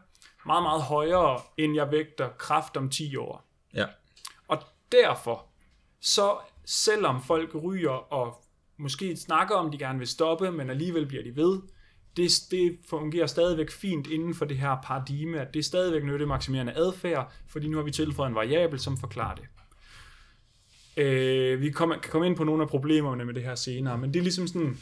[0.47, 3.49] meget, meget højere, end jeg vægter kraft om 10 år.
[3.75, 3.87] Ja.
[4.49, 4.59] Og
[4.93, 5.47] derfor,
[6.01, 8.45] så selvom folk ryger og
[8.77, 11.61] måske snakker om, de gerne vil stoppe, men alligevel bliver de ved,
[12.17, 16.73] det, det fungerer stadigvæk fint inden for det her paradigme, at det er stadigvæk nyttemaksimerende
[16.73, 19.45] adfærd, fordi nu har vi tilføjet en variabel, som forklarer det.
[20.97, 24.15] Øh, vi kommer, kan komme ind på nogle af problemerne med det her senere, men
[24.15, 24.79] det er ligesom sådan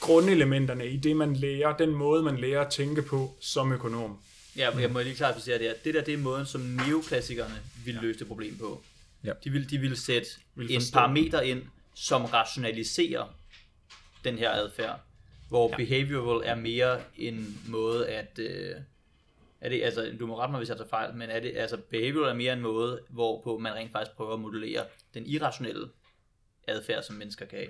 [0.00, 4.18] grundelementerne i det, man lærer, den måde, man lærer at tænke på som økonom.
[4.56, 7.54] Ja, jeg må lige klart sige det, at det der det er måden, som neoklassikerne
[7.84, 8.82] ville løse det problem på.
[9.24, 9.32] Ja.
[9.44, 11.62] De vil, de vil sætte Vil en parameter ind,
[11.94, 13.34] som rationaliserer
[14.24, 15.00] den her adfærd,
[15.48, 15.76] hvor Ja.
[15.76, 18.38] behavioral er mere en måde at...
[18.38, 18.70] Øh,
[19.60, 21.76] er det, altså, du må rette mig, hvis jeg tager fejl, men er det, altså,
[21.90, 24.84] behavioral er mere en måde, hvorpå man rent faktisk prøver at modellere
[25.14, 25.88] den irrationelle
[26.68, 27.68] adfærd, som mennesker kan have.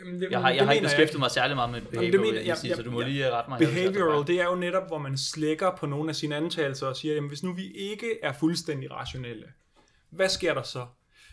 [0.00, 2.40] Jamen, det, Jeg har, det jeg har ikke beskæftiget mig særlig meget med behavioral, mener-
[2.40, 3.06] mener, sige, ja, så du må ja.
[3.08, 3.60] lige rette mig.
[3.60, 3.68] jeg.
[3.68, 7.14] Behavioral, det er jo netop, hvor man slækker på nogle af sine antagelser og siger,
[7.14, 9.46] jamen hvis nu vi ikke er fuldstændig rationelle,
[10.10, 10.86] hvad sker der så?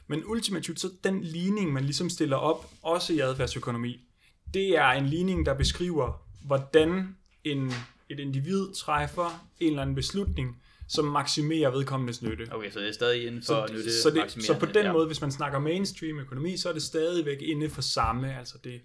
[0.08, 4.08] Men ultimativt, så den ligning, man ligesom stiller op, også i adfærdsøkonomi,
[4.54, 7.72] det er en ligning, der beskriver, hvordan en,
[8.10, 12.47] et individ træffer en eller anden beslutning, som maksimerer vedkommendes nytte.
[12.51, 14.93] Okay, så det er stadig inden for Så, nytte så, det, så på den ja.
[14.93, 18.39] måde, hvis man snakker mainstream økonomi, så er det stadigvæk inde for samme.
[18.39, 18.82] Altså det,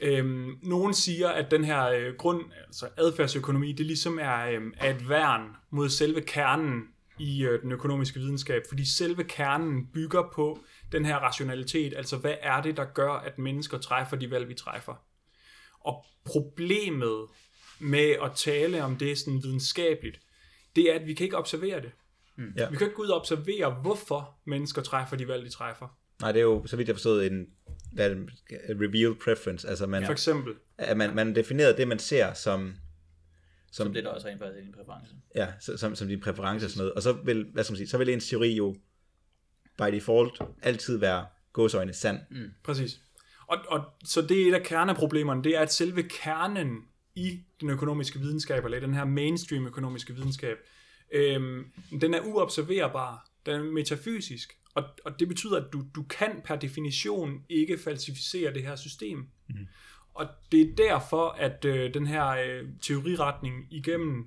[0.00, 4.94] øhm, nogen siger, at den her øh, grund, altså adfærdsøkonomi, det ligesom er, øhm, er
[4.94, 6.82] et værn mod selve kernen
[7.18, 10.58] i øh, den økonomiske videnskab, fordi selve kernen bygger på
[10.92, 14.54] den her rationalitet, altså hvad er det, der gør, at mennesker træffer de valg, vi
[14.54, 15.04] træffer.
[15.80, 17.26] Og problemet
[17.80, 20.20] med at tale om det sådan videnskabeligt,
[20.76, 21.90] det er, at vi kan ikke observere det.
[22.56, 22.68] Ja.
[22.70, 25.98] Vi kan ikke gå ud og observere, hvorfor mennesker træffer de valg, de træffer.
[26.20, 27.46] Nej, det er jo, så vidt jeg forstået, en,
[27.92, 28.30] hvad det,
[28.70, 29.68] revealed preference.
[29.68, 30.54] Altså, man, For eksempel.
[30.78, 32.74] at man, man definerer det, man ser som,
[33.72, 35.14] Som som, det der også rent faktisk er din præference.
[35.36, 36.92] ja, så- som, som din præference og sådan noget.
[36.92, 38.76] Og så vil, hvad skal man sige, så vil ens teori jo
[39.78, 42.18] by default altid være gåsøjne sand.
[42.30, 42.50] Mm.
[42.64, 43.00] Præcis.
[43.46, 46.78] Og, og, så det er et af kerneproblemerne, det er, at selve kernen
[47.14, 50.56] i den økonomiske videnskab, eller i den her mainstream økonomiske videnskab,
[51.12, 51.64] øhm,
[52.00, 56.56] den er uobserverbar, den er metafysisk, og, og det betyder, at du, du kan per
[56.56, 59.18] definition ikke falsificere det her system.
[59.48, 59.66] Mm.
[60.14, 64.26] Og det er derfor, at øh, den her øh, teoriretning igennem,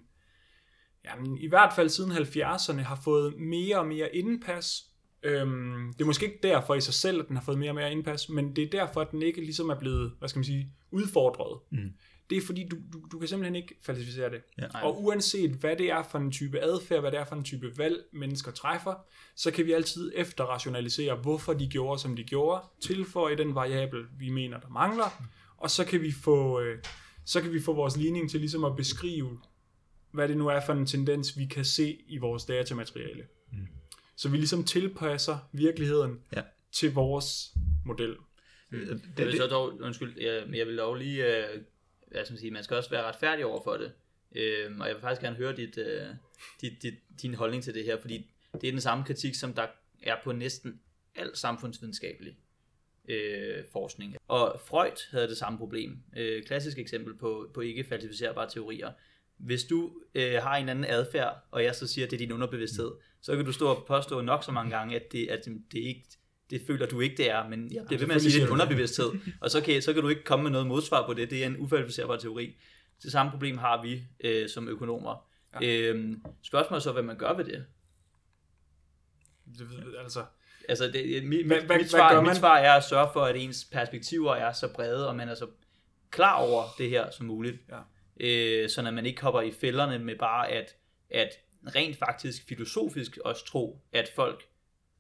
[1.05, 4.85] jamen, i hvert fald siden 70'erne, har fået mere og mere indpas.
[5.25, 7.75] Øhm, det er måske ikke derfor i sig selv, at den har fået mere og
[7.75, 10.45] mere indpas, men det er derfor, at den ikke ligesom er blevet, hvad skal man
[10.45, 11.59] sige, udfordret.
[11.71, 11.91] Mm.
[12.29, 14.41] Det er fordi, du, du, du kan simpelthen ikke falsificere det.
[14.61, 14.83] Ja.
[14.83, 17.77] Og uanset hvad det er for en type adfærd, hvad det er for en type
[17.77, 18.93] valg, mennesker træffer,
[19.35, 24.29] så kan vi altid efterrationalisere, hvorfor de gjorde, som de gjorde, tilføje den variabel, vi
[24.29, 25.23] mener, der mangler,
[25.57, 26.77] og så kan vi få, øh,
[27.25, 29.39] så kan vi få vores ligning til ligesom at beskrive,
[30.11, 33.23] hvad det nu er for en tendens, vi kan se i vores datamateriale.
[34.15, 34.19] Mm.
[34.19, 36.41] Så vi ligesom tilpasser virkeligheden Ja.
[36.71, 37.53] til vores
[37.85, 38.15] model.
[38.71, 41.61] Det, Jeg vil så dog, undskyld, jeg, men jeg vil dog lige, øh,
[42.11, 43.91] hvad skal man sige, man skal også være retfærdig over for det.
[44.35, 46.07] Øh, og jeg vil faktisk gerne høre dit, øh,
[46.61, 49.67] dit, dit, din holdning til det her, fordi det er den samme kritik, som der
[50.03, 50.79] er på næsten
[51.15, 52.37] al samfundsvidenskabelig
[53.09, 54.15] øh, forskning.
[54.27, 55.97] Og Freud havde det samme problem.
[56.17, 58.91] Øh, klassisk eksempel på, på ikke falsificerbare teorier.
[59.37, 62.31] Hvis du øh, har en anden adfærd, og jeg så siger, at det er din
[62.31, 65.79] underbevidsthed, så kan du stå og påstå nok så mange gange, at det, at det
[65.79, 66.05] ikke
[66.49, 68.45] det føler du ikke, det er, men jeg bliver ved med at sige, det er
[68.45, 69.11] din underbevidsthed,
[69.41, 71.47] og så kan, så kan du ikke komme med noget modsvar på det, det er
[71.47, 72.55] en ufalsificerbar teori.
[73.03, 75.27] Det samme problem har vi øh, som økonomer.
[75.61, 75.67] Ja.
[75.89, 77.65] Øhm, spørgsmålet er så, hvad man gør ved det.
[79.57, 79.67] Det,
[80.03, 80.23] altså,
[80.69, 83.09] Altså, det, mit, Hvad- mit, hvad- mit, hvad svar, gør mit svar er at sørge
[83.13, 85.47] for, at ens perspektiver er så brede, og man er så
[86.11, 87.57] klar over det her som muligt.
[87.69, 87.79] Ja.
[88.19, 90.75] Øh, så man ikke hopper i fælderne med bare at,
[91.09, 91.29] at
[91.75, 94.43] rent faktisk filosofisk også tro, at folk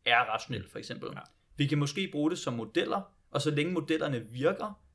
[0.05, 1.09] er rationelle, for eksempel.
[1.13, 1.21] Ja.
[1.57, 3.01] Vi kan måske bruge det som modeller,
[3.31, 4.85] og så længe modellerne virker,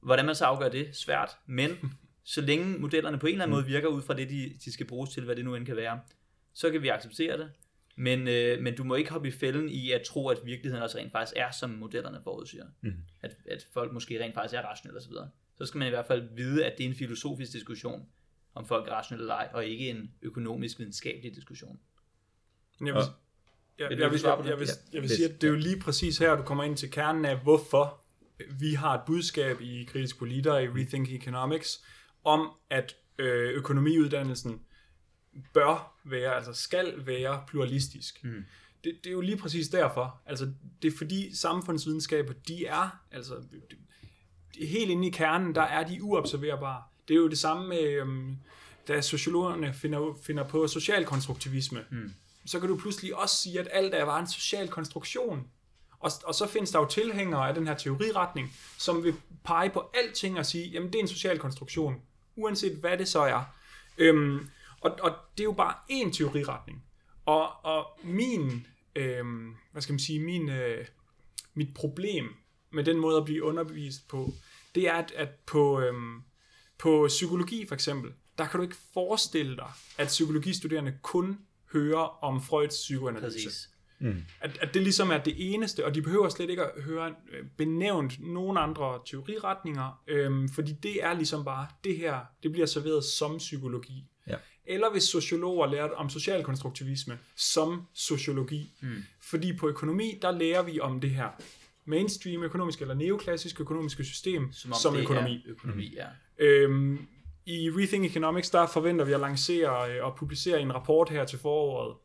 [0.00, 1.70] Hvordan man så afgør det, svært, men
[2.34, 4.86] så længe modellerne på en eller anden måde virker ud fra det, de, de skal
[4.86, 6.00] bruges til, hvad det nu end kan være,
[6.54, 7.50] så kan vi acceptere det.
[7.96, 10.98] Men, øh, men du må ikke hoppe i fælden i at tro, at virkeligheden også
[10.98, 12.66] rent faktisk er, som modellerne forudsiger.
[12.80, 12.92] Mm.
[13.22, 15.12] At, at folk måske rent faktisk er rationelle osv.
[15.58, 18.06] Så, skal man i hvert fald vide, at det er en filosofisk diskussion,
[18.54, 21.80] om folk er rationelle eller ej, og ikke en økonomisk videnskabelig diskussion.
[22.80, 23.02] Jeg vil,
[23.78, 25.50] jeg, Vil jeg, du vil, jeg, jeg, vil, Ja, jeg vil sige, at det er
[25.50, 28.04] jo lige præcis her, du kommer ind til kernen af, hvorfor
[28.60, 31.84] vi har et budskab i Kritisk Politer, i Rethink Economics,
[32.24, 34.60] om at øh, økonomiuddannelsen
[35.54, 38.24] bør være, altså skal være pluralistisk.
[38.24, 38.44] Mm.
[38.84, 40.22] Det, det er jo lige præcis derfor.
[40.26, 40.52] Altså,
[40.82, 43.34] det er fordi samfundsvidenskaber, de er, altså,
[44.66, 46.82] helt inde i kernen, der er de uobserverbare.
[47.08, 48.36] Det er jo det samme med, øhm,
[48.88, 51.84] da sociologerne finder, finder på socialkonstruktivisme.
[51.90, 52.12] Mm.
[52.46, 55.46] Så kan du pludselig også sige, at alt er bare en social konstruktion.
[56.00, 59.90] Og, og så findes der jo tilhængere af den her teoriretning, som vil pege på
[59.94, 61.94] alting og sige, jamen det er en social konstruktion,
[62.36, 63.42] uanset hvad det så er.
[63.98, 64.48] Øhm,
[64.80, 66.84] og, og det er jo bare én teoriretning.
[67.26, 70.86] Og, og min, øhm, hvad skal man sige, min, øh,
[71.54, 72.34] mit problem
[72.70, 74.32] med den måde at blive undervist på,
[74.74, 76.22] det er, at, at på, øhm,
[76.78, 81.38] på psykologi for eksempel, der kan du ikke forestille dig, at psykologistuderende kun
[81.72, 83.48] hører om Freuds psykoanalyse.
[83.48, 83.70] Præcis.
[84.40, 87.46] At, at det ligesom er det eneste, og de behøver slet ikke at høre øh,
[87.56, 93.04] benævnt nogen andre teoriretninger, øhm, fordi det er ligesom bare, det her, det bliver serveret
[93.04, 94.04] som psykologi.
[94.26, 94.36] Ja.
[94.66, 98.72] Eller hvis sociologer lærte om socialkonstruktivisme som sociologi.
[98.82, 99.02] Mm.
[99.20, 101.28] Fordi på økonomi, der lærer vi om det her
[101.88, 105.34] mainstream økonomiske eller neoklassiske økonomiske system Som som, økonomi.
[105.46, 106.06] er økonomi, ja.
[106.38, 107.06] Øhm,
[107.46, 111.38] I Rethink Economics, der forventer vi at lancere øh, og publicere en rapport her til
[111.38, 111.96] foråret,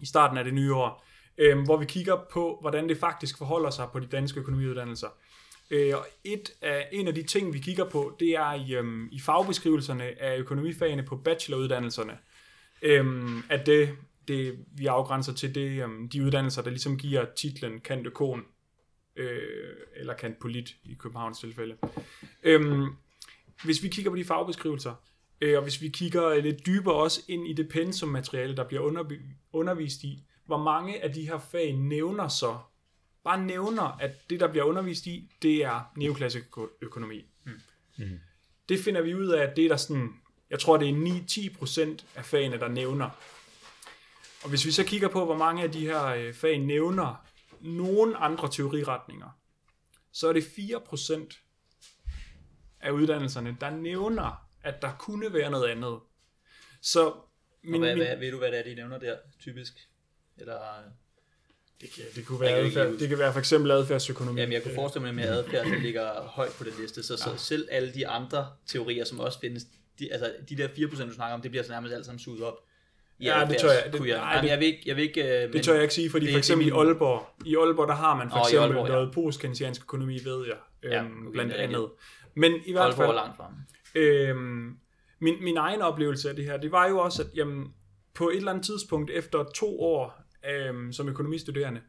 [0.00, 1.04] i starten af det nye år,
[1.38, 5.08] øhm, hvor vi kigger på, hvordan det faktisk forholder sig på de danske økonomiuddannelser.
[5.70, 9.08] Øh, og et af, en af de ting, vi kigger på, det er i, øhm,
[9.12, 12.18] i fagbeskrivelserne af økonomifagene på bacheloruddannelserne,
[12.82, 13.96] øhm, at det,
[14.28, 18.44] det, vi afgrænser til det, øhm, de uddannelser, der ligesom giver titlen kant økon,
[19.18, 21.76] øh, eller kant polit i Københavns tilfælde.
[22.42, 22.86] Øhm,
[23.64, 24.94] hvis vi kigger på de fagbeskrivelser,
[25.40, 29.34] øh, og hvis vi kigger lidt dybere også ind i det pensummateriale, der bliver undervi-
[29.52, 32.58] undervist i, hvor mange af de her fag nævner så,
[33.24, 37.24] bare nævner, at det, der bliver undervist i, det er neoklassisk øko- økonomi.
[37.44, 37.52] Mm.
[38.68, 40.14] Det finder vi ud af, at det er der sådan,
[40.50, 40.92] jeg tror, det er
[42.00, 43.10] 9-10% af fagene, der nævner.
[44.42, 47.24] Og hvis vi så kigger på, hvor mange af de her øh, fag nævner
[47.60, 49.38] nogen andre teoriretninger,
[50.12, 51.44] så er det 4%
[52.80, 55.98] af uddannelserne, der nævner, at der kunne være noget andet.
[56.80, 57.28] Så Og
[57.62, 59.88] min, hvad, min, hvad, ved du, hvad det er, de nævner der, typisk?
[60.36, 60.60] Eller,
[61.80, 64.40] det, kan, det, kunne være Jeg adfærd, det kan være for eksempel adfærdsøkonomi.
[64.40, 67.36] jamen, jeg kunne forestille mig med adfærd, der ligger højt på den liste, så, så
[67.36, 69.66] selv alle de andre teorier, som også findes,
[69.98, 72.42] de, altså de der 4%, du snakker om, det bliver så nærmest alt sammen suget
[72.42, 72.67] op.
[73.20, 75.04] i Ja, det tør jeg- det- kunne jeg, nej, det- jeg vil ikke, jeg vil
[75.04, 76.86] ikke, øh, Det men- tør jeg ikke sige, fordi det- for eksempel det i min-
[76.86, 78.92] Aalborg, i Aalborg, der har man for i eksempel Aalborg, ja.
[78.92, 81.86] noget postkensiansk økonomi, ved jeg, Ja, øhm, okay, blandt det andet.
[82.36, 83.56] Men i hvert Aalborg er fald, langt fremme.
[83.94, 84.76] Øhm,
[85.20, 87.66] min, min egen oplevelse af det her, det var jo også, at jamen,
[88.14, 91.80] på et eller andet tidspunkt efter to år øhm, som økonomistuderende,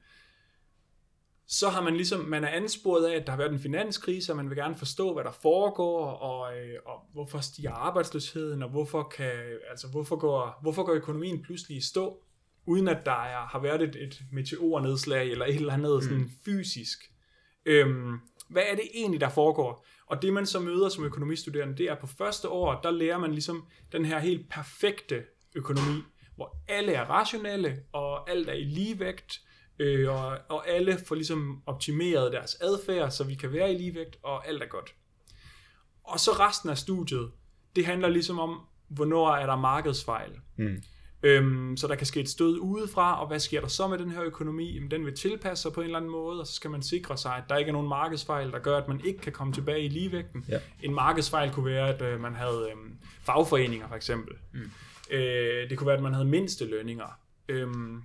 [1.52, 4.36] så har man ligesom, man er ansporet af, at der har været en finanskrise, og
[4.36, 9.04] man vil gerne forstå, hvad der foregår, og, øh, og hvorfor stiger arbejdsløsheden, og hvorfor,
[9.04, 9.32] kan,
[9.70, 12.24] altså, hvorfor, går, hvorfor går økonomien pludselig i stå,
[12.66, 17.12] uden at der er, har været et, et meteornedslag, eller et eller andet sådan fysisk.
[17.66, 18.20] Øhm,
[18.50, 19.86] hvad er det egentlig, der foregår?
[20.06, 23.32] Og det man så møder som økonomistuderende, det er på første år, der lærer man
[23.32, 25.24] ligesom den her helt perfekte
[25.56, 26.02] økonomi,
[26.36, 29.42] hvor alle er rationelle, og alt er i ligevægt,
[29.80, 34.20] øh, og, og alle får ligesom optimeret deres adfærd, så vi kan være i ligevægt,
[34.24, 34.96] og alt er godt.
[36.04, 37.32] Og så resten af studiet,
[37.76, 40.32] det handler ligesom om, hvornår er der markedsfejl.
[40.58, 40.84] Mm.
[41.24, 44.12] Øhm, så der kan ske et stød udefra, og hvad sker der så med den
[44.12, 44.74] her økonomi?
[44.74, 47.18] Jamen, den vil tilpasse sig på en eller anden måde, og så skal man sikre
[47.18, 49.82] sig, at der ikke er nogen markedsfejl, der gør, at man ikke kan komme tilbage
[49.82, 50.46] i ligevægten.
[50.50, 50.60] Ja.
[50.84, 54.36] En markedsfejl kunne være, at øh, man havde øh, fagforeninger for eksempel.
[54.54, 54.72] Mm.
[55.12, 57.20] Øh, det kunne være, at man havde mindste lønninger.
[57.50, 58.04] Øhm,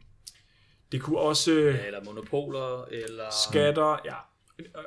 [0.94, 1.52] det kunne også...
[1.52, 3.24] Ja, eller monopoler, eller...
[3.48, 4.14] skatter, ja,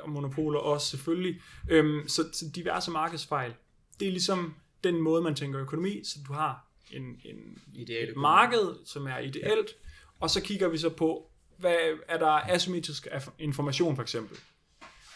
[0.02, 1.40] og monopoler også selvfølgelig.
[1.70, 3.54] Øhm, så, så diverse markedsfejl.
[4.00, 4.54] Det er ligesom
[4.84, 9.18] den måde, man tænker økonomi, så du har en, en, Ideal et marked, som er
[9.18, 9.76] ideelt,
[10.20, 11.76] og så kigger vi så på, hvad
[12.08, 13.06] er der asymmetrisk
[13.38, 14.38] information for eksempel.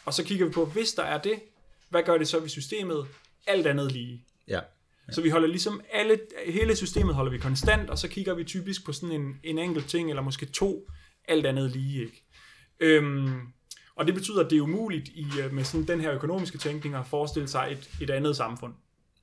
[0.04, 1.40] Og så kigger vi på, hvis der er det,
[1.88, 3.06] hvad gør det så ved systemet?
[3.46, 4.24] Alt andet lige.
[4.48, 4.60] Ja.
[5.12, 8.84] Så vi holder ligesom alle, hele systemet holder vi konstant, og så kigger vi typisk
[8.86, 10.90] på sådan en, en enkelt ting, eller måske to,
[11.28, 12.24] alt andet lige, ikke?
[12.80, 13.40] Øhm,
[13.96, 16.94] Og det betyder, at det er umuligt i, øh, med sådan den her økonomiske tænkning
[16.94, 18.74] at forestille sig et, et andet samfund.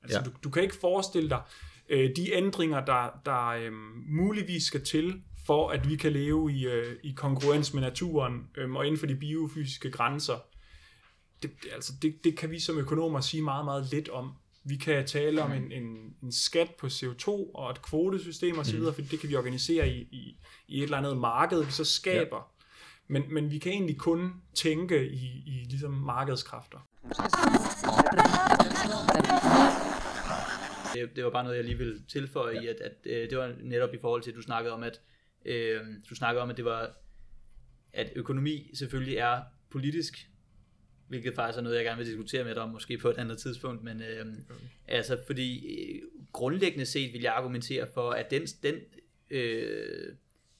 [0.02, 0.24] Altså, Ja.
[0.24, 1.42] du, du kan ikke forestille dig
[1.88, 3.72] øh, de ændringer, der, der øh,
[4.08, 8.70] muligvis skal til, for at vi kan leve i, øh, i konkurrence med naturen øh,
[8.72, 10.36] og inden for de biofysiske grænser.
[11.42, 14.32] Det, det- altså, det, det kan vi som økonomer sige meget, meget lidt om.
[14.64, 18.94] Vi kan tale om en, en, en skat på CO2 og et kvotesystem osv., mm.
[18.94, 20.38] for det kan vi organisere i, i,
[20.68, 22.36] i et eller andet marked, vi så skaber.
[22.36, 22.42] Ja.
[23.12, 26.78] Men, men vi kan egentlig kun tænke i, i ligesom markedskræfter.
[30.94, 32.60] Det, det var bare noget, jeg lige ville tilføje ja.
[32.60, 35.00] i, at, at øh, det var netop i forhold til, at du snakkede om, at
[35.44, 35.80] øh,
[36.10, 36.90] du snakkede om, at det var,
[37.92, 40.29] at økonomi selvfølgelig er politisk,
[41.10, 43.38] hvilket faktisk er noget, jeg gerne vil diskutere med dig om, måske på et andet
[43.38, 44.26] tidspunkt, men øh,
[44.88, 46.02] altså, fordi øh,
[46.32, 48.74] grundlæggende set vil jeg argumentere for, at den, den,
[49.30, 50.14] øh,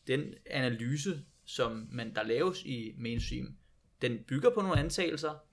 [0.07, 3.55] den analyse, som man, der laves i mainstream,
[4.03, 5.45] den bygger på nogle antagelser,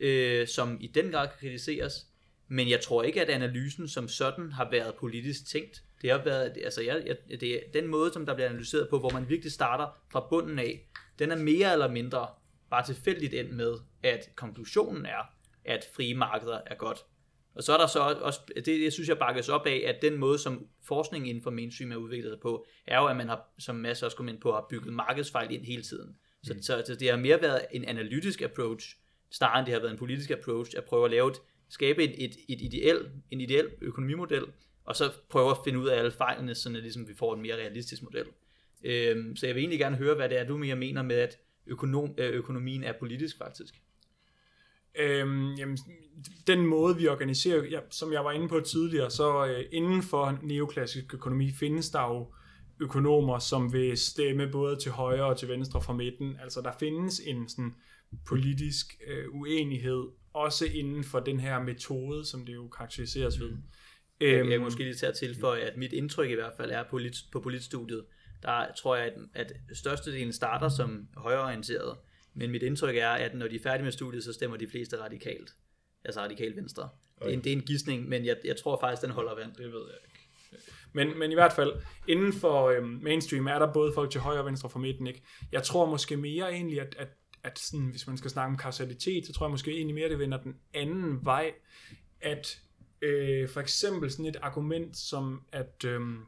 [0.00, 2.06] øh, som i den grad kan kritiseres,
[2.48, 5.82] men jeg tror ikke, at analysen som sådan har været politisk tænkt.
[6.02, 8.98] Det har været, altså jeg, jeg, det er den måde, som der bliver analyseret på,
[8.98, 10.88] hvor man virkelig starter fra bunden af,
[11.18, 12.26] den er mere eller mindre
[12.70, 16.98] bare tilfældigt end med, at konklusionen er, at frie markeder er godt.
[17.54, 20.18] Og så er der så også, det, det synes jeg bakkes op af, at den
[20.18, 23.54] måde, som forskningen inden for mainstream er udviklet sig på, er jo, at man har,
[23.58, 26.16] som Mads også kom ind på, har bygget markedsfejl ind hele tiden.
[26.42, 26.62] Så, mm.
[26.62, 28.96] så, så det har mere været en analytisk approach,
[29.30, 31.36] snarere end det har været en politisk approach, at prøve at lave et,
[31.68, 34.44] skabe et, et, et ideel, en ideel økonomimodel,
[34.84, 37.56] og så prøve at finde ud af alle fejlene, så ligesom vi får en mere
[37.56, 38.26] realistisk model.
[38.84, 41.38] Øhm, så jeg vil egentlig gerne høre, hvad det er, du mere mener med, at
[41.68, 43.74] økonom, øh, økonomien er politisk faktisk.
[44.98, 45.78] Øhm, jamen,
[46.46, 50.38] den måde, vi organiserer, ja, som jeg var inde på tidligere, så øh, inden for
[50.42, 52.32] neoklassisk økonomi findes der jo
[52.80, 56.36] økonomer, som vil stemme både til højre og til venstre fra midten.
[56.42, 57.74] Altså der findes en sådan
[58.26, 63.48] politisk øh, uenighed, også inden for den her metode, som det jo karakteriseres ved.
[63.48, 63.56] Jeg,
[64.20, 66.84] Øhm, jeg kan måske lige til at tilføje, at mit indtryk i hvert fald er
[66.90, 68.04] på, lit, på politstudiet,
[68.42, 71.96] der tror jeg, at, at størstedelen starter som højreorienteret,
[72.34, 75.02] men mit indtryk er, at når de er færdige med studiet, så stemmer de fleste
[75.02, 75.50] radikalt.
[76.04, 76.88] Altså radikalt venstre.
[77.18, 79.54] Det er, en, det er en gissning, men jeg, jeg tror faktisk, den holder vand.
[79.54, 80.18] Det ved jeg ikke.
[80.92, 81.72] Men, men i hvert fald,
[82.08, 85.06] inden for øhm, mainstream er der både folk til højre og venstre fra midten.
[85.06, 85.22] Ikke?
[85.52, 87.08] Jeg tror måske mere egentlig, at, at,
[87.44, 90.18] at sådan, hvis man skal snakke om kausalitet, så tror jeg måske egentlig mere, det
[90.18, 91.52] vender den anden vej.
[92.20, 92.60] At
[93.02, 96.18] øh, for eksempel sådan et argument som, at, øhm,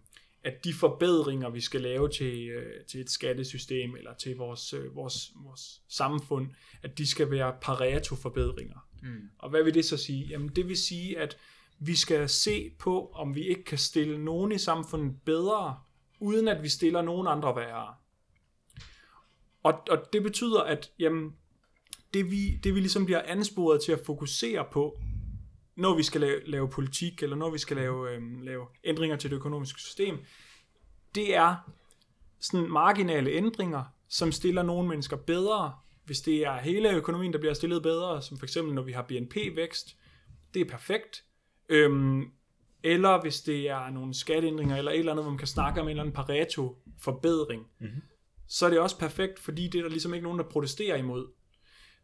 [0.45, 4.95] at de forbedringer, vi skal lave til, øh, til et skattesystem eller til vores, øh,
[4.97, 6.49] vores, vores samfund,
[6.83, 8.89] at de skal være Pareto-forbedringer.
[9.03, 9.31] Mm.
[9.39, 10.27] Og hvad vil det så sige?
[10.27, 11.37] Jamen det vil sige, at
[11.79, 15.79] vi skal se på, om vi ikke kan stille nogen i samfundet bedre,
[16.21, 17.95] uden at vi stiller nogen andre værre.
[19.63, 21.37] Og, og det betyder, at jamen,
[22.15, 25.01] det, vi, det vi ligesom bliver ansporet til at fokusere på,
[25.81, 29.31] når vi skal lave, lave politik, eller når vi skal lave, øhm, lave ændringer til
[29.31, 30.19] det økonomiske system,
[31.15, 31.57] det er
[32.41, 35.75] sådan marginale ændringer, som stiller nogle mennesker bedre,
[36.05, 39.03] hvis det er hele økonomien, der bliver stillet bedre, som for eksempel når vi har
[39.03, 39.97] BNP-vækst,
[40.55, 41.25] det er perfekt.
[41.69, 42.31] Øhm,
[42.83, 45.87] eller hvis det er nogle skatteændringer, eller et eller andet, hvor man kan snakke om
[45.87, 48.03] en eller anden Pareto-forbedring, mm-hmm.
[48.49, 51.27] så er det også perfekt, fordi det er der ligesom ikke nogen, der protesterer imod.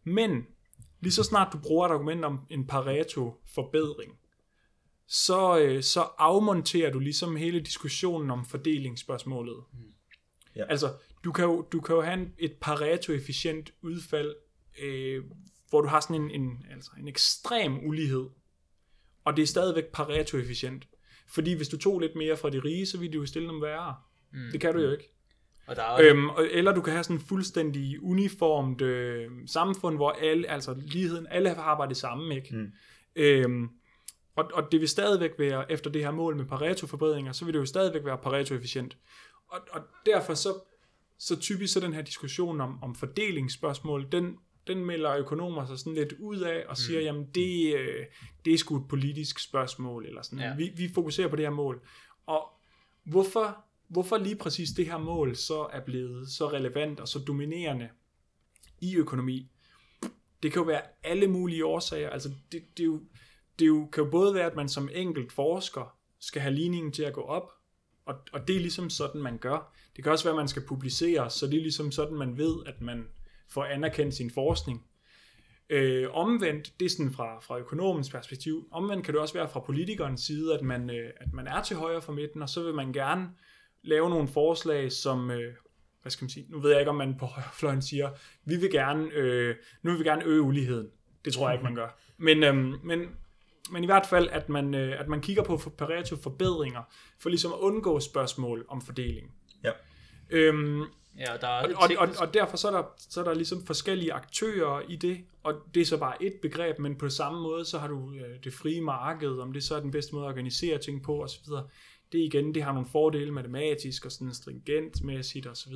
[0.05, 0.47] Men
[1.07, 4.19] lige så snart du bruger et argument om en Pareto-forbedring,
[5.07, 9.57] så, øh, så afmonterer du ligesom hele diskussionen om fordelingsspørgsmålet.
[9.73, 9.79] Mm.
[10.57, 10.65] Ja.
[10.65, 10.93] Altså,
[11.25, 14.35] du kan jo, du kan jo have en, et Pareto-efficient udfald,
[14.83, 15.25] øh,
[15.71, 18.27] hvor du har sådan en, en, altså en ekstrem ulighed,
[19.25, 20.89] og det er stadigvæk Pareto-efficient.
[21.29, 23.63] Fordi hvis du tog lidt mere fra de rige, så ville du jo stille dem
[23.63, 23.97] værre.
[24.33, 24.49] Mm.
[24.53, 25.16] Det kan du jo ikke.
[25.67, 29.97] Og der er også, Øhm, eller du kan have sådan en fuldstændig uniformt øh, samfund,
[29.97, 32.57] hvor alle, altså ligheden, alle har det samme, ikke?
[32.57, 32.73] Mm.
[33.17, 33.69] Øhm,
[34.37, 37.61] og, og det vil stadigvæk være, efter det her mål med Pareto-forbedringer, så vil det
[37.61, 38.97] jo stadigvæk være Pareto-efficient.
[39.49, 40.49] Og, og derfor så,
[41.19, 44.37] så typisk så den her diskussion om, om fordelingsspørgsmål, den,
[44.67, 47.05] den melder økonomer sig sådan lidt ud af og siger, mm.
[47.05, 48.05] jamen det, øh,
[48.45, 50.39] det er sgu et politisk spørgsmål, eller sådan.
[50.39, 50.55] Ja.
[50.57, 51.83] Vi, vi fokuserer på det her mål.
[52.27, 52.49] Og
[53.05, 57.89] hvorfor, hvorfor lige præcis det her mål så er blevet så relevant og så dominerende
[58.81, 59.51] i økonomi,
[60.43, 62.11] det kan jo være alle mulige årsager.
[62.11, 63.01] Altså det, det, er jo,
[63.59, 66.93] det er jo, kan jo både være, at man som enkelt forsker skal have ligningen
[66.93, 67.51] til at gå op,
[68.07, 69.73] og, og det er ligesom sådan, man gør.
[69.97, 72.57] Det kan også være, at man skal publicere, så det er ligesom sådan, man ved,
[72.67, 73.09] at man
[73.49, 74.87] får anerkendt sin forskning.
[75.71, 79.61] Øh, omvendt, det er sådan fra, fra økonomens perspektiv, omvendt kan det også være fra
[79.61, 82.75] politikernes side, at man, øh, at man er til højre for midten, og så vil
[82.75, 83.29] man gerne
[83.87, 85.55] lave nogle forslag, som øh,
[86.03, 88.11] hvad skal man sige, nu ved jeg ikke, om man på højrefløjen siger,
[88.45, 90.89] vi vil gerne, øh, nu vil vi gerne øge uligheden.
[91.25, 91.89] Det tror jeg ikke, man gør.
[92.19, 93.09] Men, øhm, men,
[93.71, 96.83] men i hvert fald, at man, øh, at man kigger på Pareto forbedringer,
[97.19, 99.35] for ligesom at undgå spørgsmål om fordeling.
[99.65, 99.71] Ja.
[100.31, 100.85] Øhm,
[101.19, 103.35] Ja, og der er og, og, og, og derfor så er, der, så er der
[103.35, 107.41] ligesom forskellige aktører i det, og det er så bare et begreb, men på samme
[107.41, 110.25] måde, så har du øh, det frie marked, om det så er den bedste måde
[110.25, 111.53] at organisere ting på osv.
[112.17, 115.75] Det igen, det har nogle fordele matematisk og sådan stringentmæssigt osv.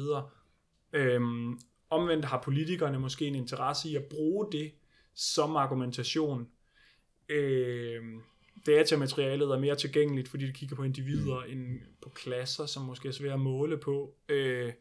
[0.92, 1.58] Øhm,
[1.90, 4.72] omvendt har politikerne måske en interesse i at bruge det
[5.14, 6.48] som argumentation.
[7.28, 8.20] Øhm,
[8.66, 11.52] datamaterialet er mere tilgængeligt, fordi det kigger på individer mm.
[11.52, 14.14] end på klasser, som måske er svære at måle på.
[14.28, 14.72] Øh,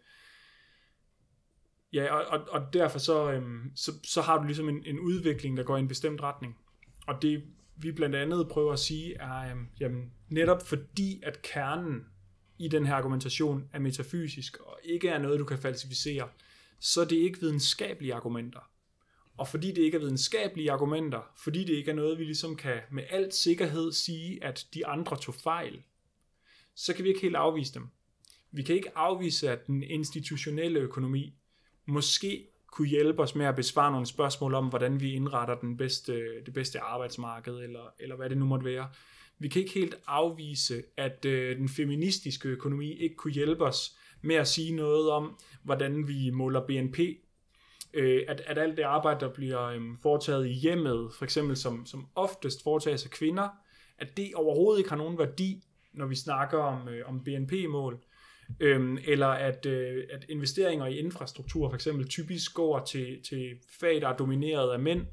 [1.93, 5.57] Ja, og, og, og derfor så, øhm, så, så har du ligesom en, en udvikling,
[5.57, 6.57] der går i en bestemt retning.
[7.07, 7.43] Og det
[7.81, 12.05] vi blandt andet prøver at sige er, øhm, jamen, netop fordi at kernen
[12.57, 16.29] i den her argumentation er metafysisk og ikke er noget, du kan falsificere,
[16.79, 18.69] så det er det ikke videnskabelige argumenter.
[19.37, 22.79] Og fordi det ikke er videnskabelige argumenter, fordi det ikke er noget, vi ligesom kan
[22.91, 25.83] med al sikkerhed sige, at de andre tog fejl,
[26.75, 27.87] så kan vi ikke helt afvise dem.
[28.51, 31.33] Vi kan ikke afvise, at den institutionelle økonomi
[31.85, 36.43] måske kunne hjælpe os med at besvare nogle spørgsmål om, hvordan vi indretter den bedste,
[36.45, 38.89] det bedste arbejdsmarked, eller, eller hvad det nu måtte være.
[39.39, 44.35] Vi kan ikke helt afvise, at øh, den feministiske økonomi ikke kunne hjælpe os med
[44.35, 46.99] at sige noget om, hvordan vi måler BNP.
[47.93, 51.85] Øh, at, at alt det arbejde, der bliver øh, foretaget i hjemmet, for eksempel som,
[51.85, 53.49] som oftest foretages af kvinder,
[53.97, 55.63] at det overhovedet ikke har nogen værdi,
[55.93, 58.03] når vi snakker om, øh, om BNP-mål.
[58.59, 64.01] Øhm, eller at, øh, at investeringer i infrastruktur for eksempel typisk går til, til fag,
[64.01, 65.05] der er domineret af mænd,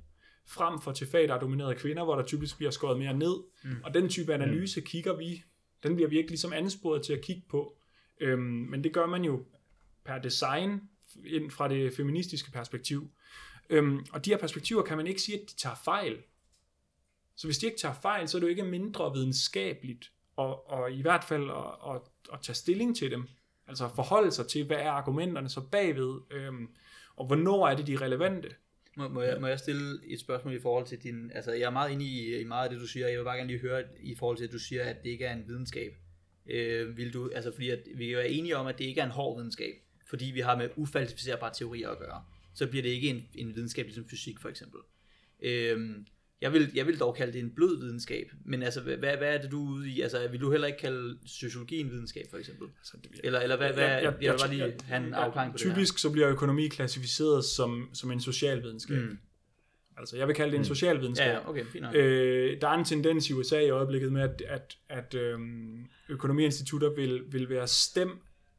[0.48, 3.14] frem for til fag, der er domineret af kvinder, hvor der typisk bliver skåret mere
[3.14, 3.36] ned.
[3.64, 3.70] Mm.
[3.84, 4.86] Og den type analyse mm.
[4.86, 5.42] kigger vi,
[5.82, 7.78] den bliver vi ikke ligesom ansporet til at kigge på.
[8.20, 9.44] Øhm, men det gør man jo
[10.04, 10.80] per design
[11.24, 13.10] ind fra det feministiske perspektiv.
[13.70, 16.16] Øhm, og de her perspektiver kan man ikke sige, at de tager fejl.
[17.36, 20.92] Så hvis de ikke tager fejl, så er det jo ikke mindre videnskabeligt, og, og
[20.92, 22.00] i hvert fald at, at,
[22.32, 23.24] at tage stilling til dem.
[23.68, 26.68] Altså forholde sig til, hvad er argumenterne så bagved, øhm,
[27.16, 28.48] og hvornår er det de relevante.
[28.96, 31.30] Må, må, jeg, må jeg stille et spørgsmål i forhold til din...
[31.34, 33.08] Altså, jeg er meget inde i, i meget af det, du siger.
[33.08, 35.24] Jeg vil bare gerne lige høre i forhold til, at du siger, at det ikke
[35.24, 35.92] er en videnskab.
[36.46, 39.10] Øh, vil du, altså, fordi at vi er enige om, at det ikke er en
[39.10, 39.74] hård videnskab,
[40.06, 42.24] fordi vi har med ufalsificerbare teorier at gøre.
[42.54, 44.80] Så bliver det ikke en, en videnskab, ligesom fysik for eksempel.
[45.42, 45.96] Øh,
[46.40, 49.42] jeg vil, jeg vil dog kalde det en blød videnskab, men altså, hvad, hvad er
[49.42, 50.00] det, du er ude i?
[50.00, 52.68] Altså, vil du heller ikke kalde sociologi en videnskab, for eksempel?
[52.78, 55.52] Altså, det, Eller, eller hvad, hvad, jeg, jeg, jeg vil bare lige have en afklaring
[55.52, 58.96] på det Typisk så bliver økonomi klassificeret som, som en social videnskab.
[59.02, 59.18] Mm.
[59.98, 61.26] Altså, jeg vil kalde det en social videnskab.
[61.26, 61.94] Ja, okay, fint nok.
[61.94, 66.94] Øh, der er en tendens i USA i øjeblikket med, at, at, at øhm, økonomiinstitutter
[66.94, 68.10] vil, vil være stem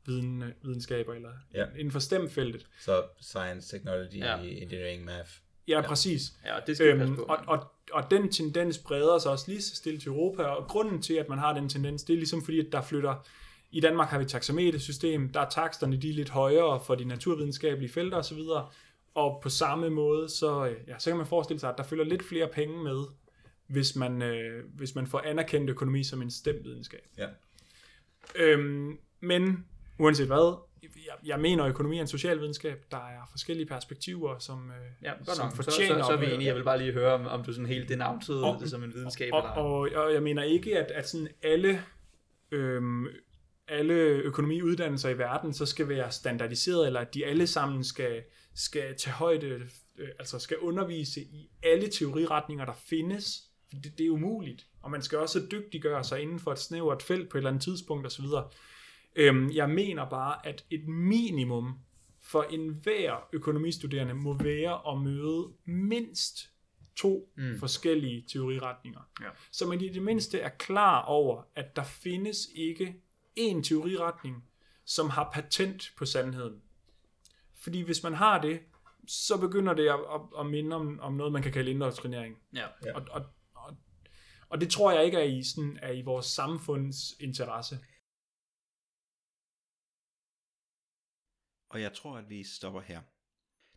[0.05, 1.65] viden, videnskaber, eller Ja.
[1.77, 2.65] inden for stemfeltet.
[2.79, 4.37] Så science, technology, Ja.
[4.43, 5.29] engineering, math.
[5.67, 6.33] Ja, præcis.
[6.45, 7.21] Ja, det skal vi passe Øhm, på.
[7.23, 11.01] og, og, og den tendens breder sig også lige så stille til Europa, og grunden
[11.01, 13.15] til, at man har den tendens, det er ligesom fordi, at der flytter,
[13.71, 17.05] i Danmark har vi et taxametersystem, der er taksterne de er lidt højere for de
[17.05, 18.39] naturvidenskabelige felter osv.,
[19.15, 22.05] og på samme måde, så, øh, ja, så kan man forestille sig, at der følger
[22.05, 23.03] lidt flere penge med,
[23.67, 26.99] hvis man, øh, hvis man får anerkendt økonomi som en stemvidenskab.
[27.17, 27.27] Ja.
[28.35, 29.65] Øhm, men
[29.99, 32.85] uanset hvad, jeg, jeg mener, at økonomi er en social videnskab.
[32.91, 35.51] Der er forskellige perspektiver, som, øh, Ja, godt som nok.
[35.55, 36.47] Så, så, fortjener så er vi enige.
[36.47, 38.93] Jeg vil bare lige høre, om, om du sådan helt denavntede Og- det som en
[38.93, 39.33] videnskab.
[39.33, 39.51] Og, eller...
[39.51, 41.83] og, og jeg mener ikke, at, at sådan alle,
[42.51, 43.07] øhm,
[43.67, 48.23] alle økonomiuddannelser i verden så skal være standardiseret, eller at de alle sammen skal,
[48.55, 49.47] skal tage højde,
[49.97, 53.43] øh, altså skal undervise i alle teoriretninger, der findes.
[53.69, 54.65] For det, det er umuligt.
[54.81, 57.63] Og man skal også dygtiggøre sig inden for et snævert felt på et eller andet
[57.63, 58.25] tidspunkt osv.
[59.17, 61.79] Øhm, jeg mener bare, at et minimum
[62.21, 66.49] for enhver økonomistuderende må være at møde mindst
[66.95, 67.59] to mm.
[67.59, 68.99] forskellige teoriretninger.
[69.21, 69.29] Ja.
[69.51, 72.95] Så man i det mindste er klar over, at der findes ikke
[73.39, 74.43] én teoriretning,
[74.85, 76.61] som har patent på sandheden.
[77.63, 78.59] Fordi hvis man har det,
[79.07, 82.37] så begynder det at, at, at minde om, om noget, man kan kalde indoktrinering.
[82.53, 82.65] ja.
[82.85, 82.95] Ja.
[82.95, 83.75] Og, og, og,
[84.49, 87.79] og det tror jeg ikke er i, sådan, er i vores samfunds interesse.
[91.77, 93.01] Og jeg tror, at vi stopper her.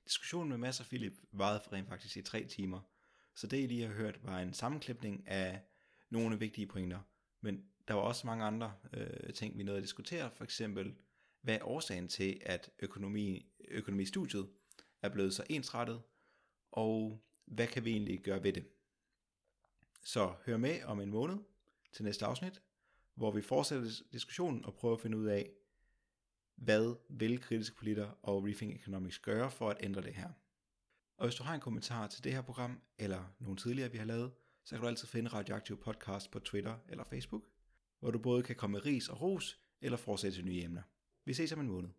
[0.05, 2.81] Diskussionen med Mads og Philip varede for rent faktisk i tre timer,
[3.35, 5.63] så det I lige har hørt var en sammenklipning af
[6.11, 7.01] nogle vigtige pointer.
[7.41, 10.95] Men der var også mange andre øh, ting, vi nåede at diskutere, for eksempel,
[11.41, 14.49] hvad er årsagen til, at økonomi, økonomistudiet
[15.03, 16.03] er blevet så ensrettet,
[16.73, 18.69] og hvad kan vi egentlig gøre ved det?
[20.05, 21.39] Så hør med om en måned
[21.93, 22.63] til næste afsnit,
[23.15, 25.51] hvor vi fortsætter diskussionen og prøver at finde ud af,
[26.61, 30.29] hvad vil kritiske politikere og Rethink Economics gøre for at ændre det her.
[31.19, 34.05] Og hvis du har en kommentar til det her program, eller nogle tidligere, vi har
[34.05, 34.33] lavet,
[34.65, 37.43] så kan du altid finde Radioaktiv Podcast på Twitter eller Facebook,
[38.01, 40.83] hvor du både kan komme med ris og ros, eller fortsætte til nye emner.
[41.25, 41.91] Vi ses om en måned.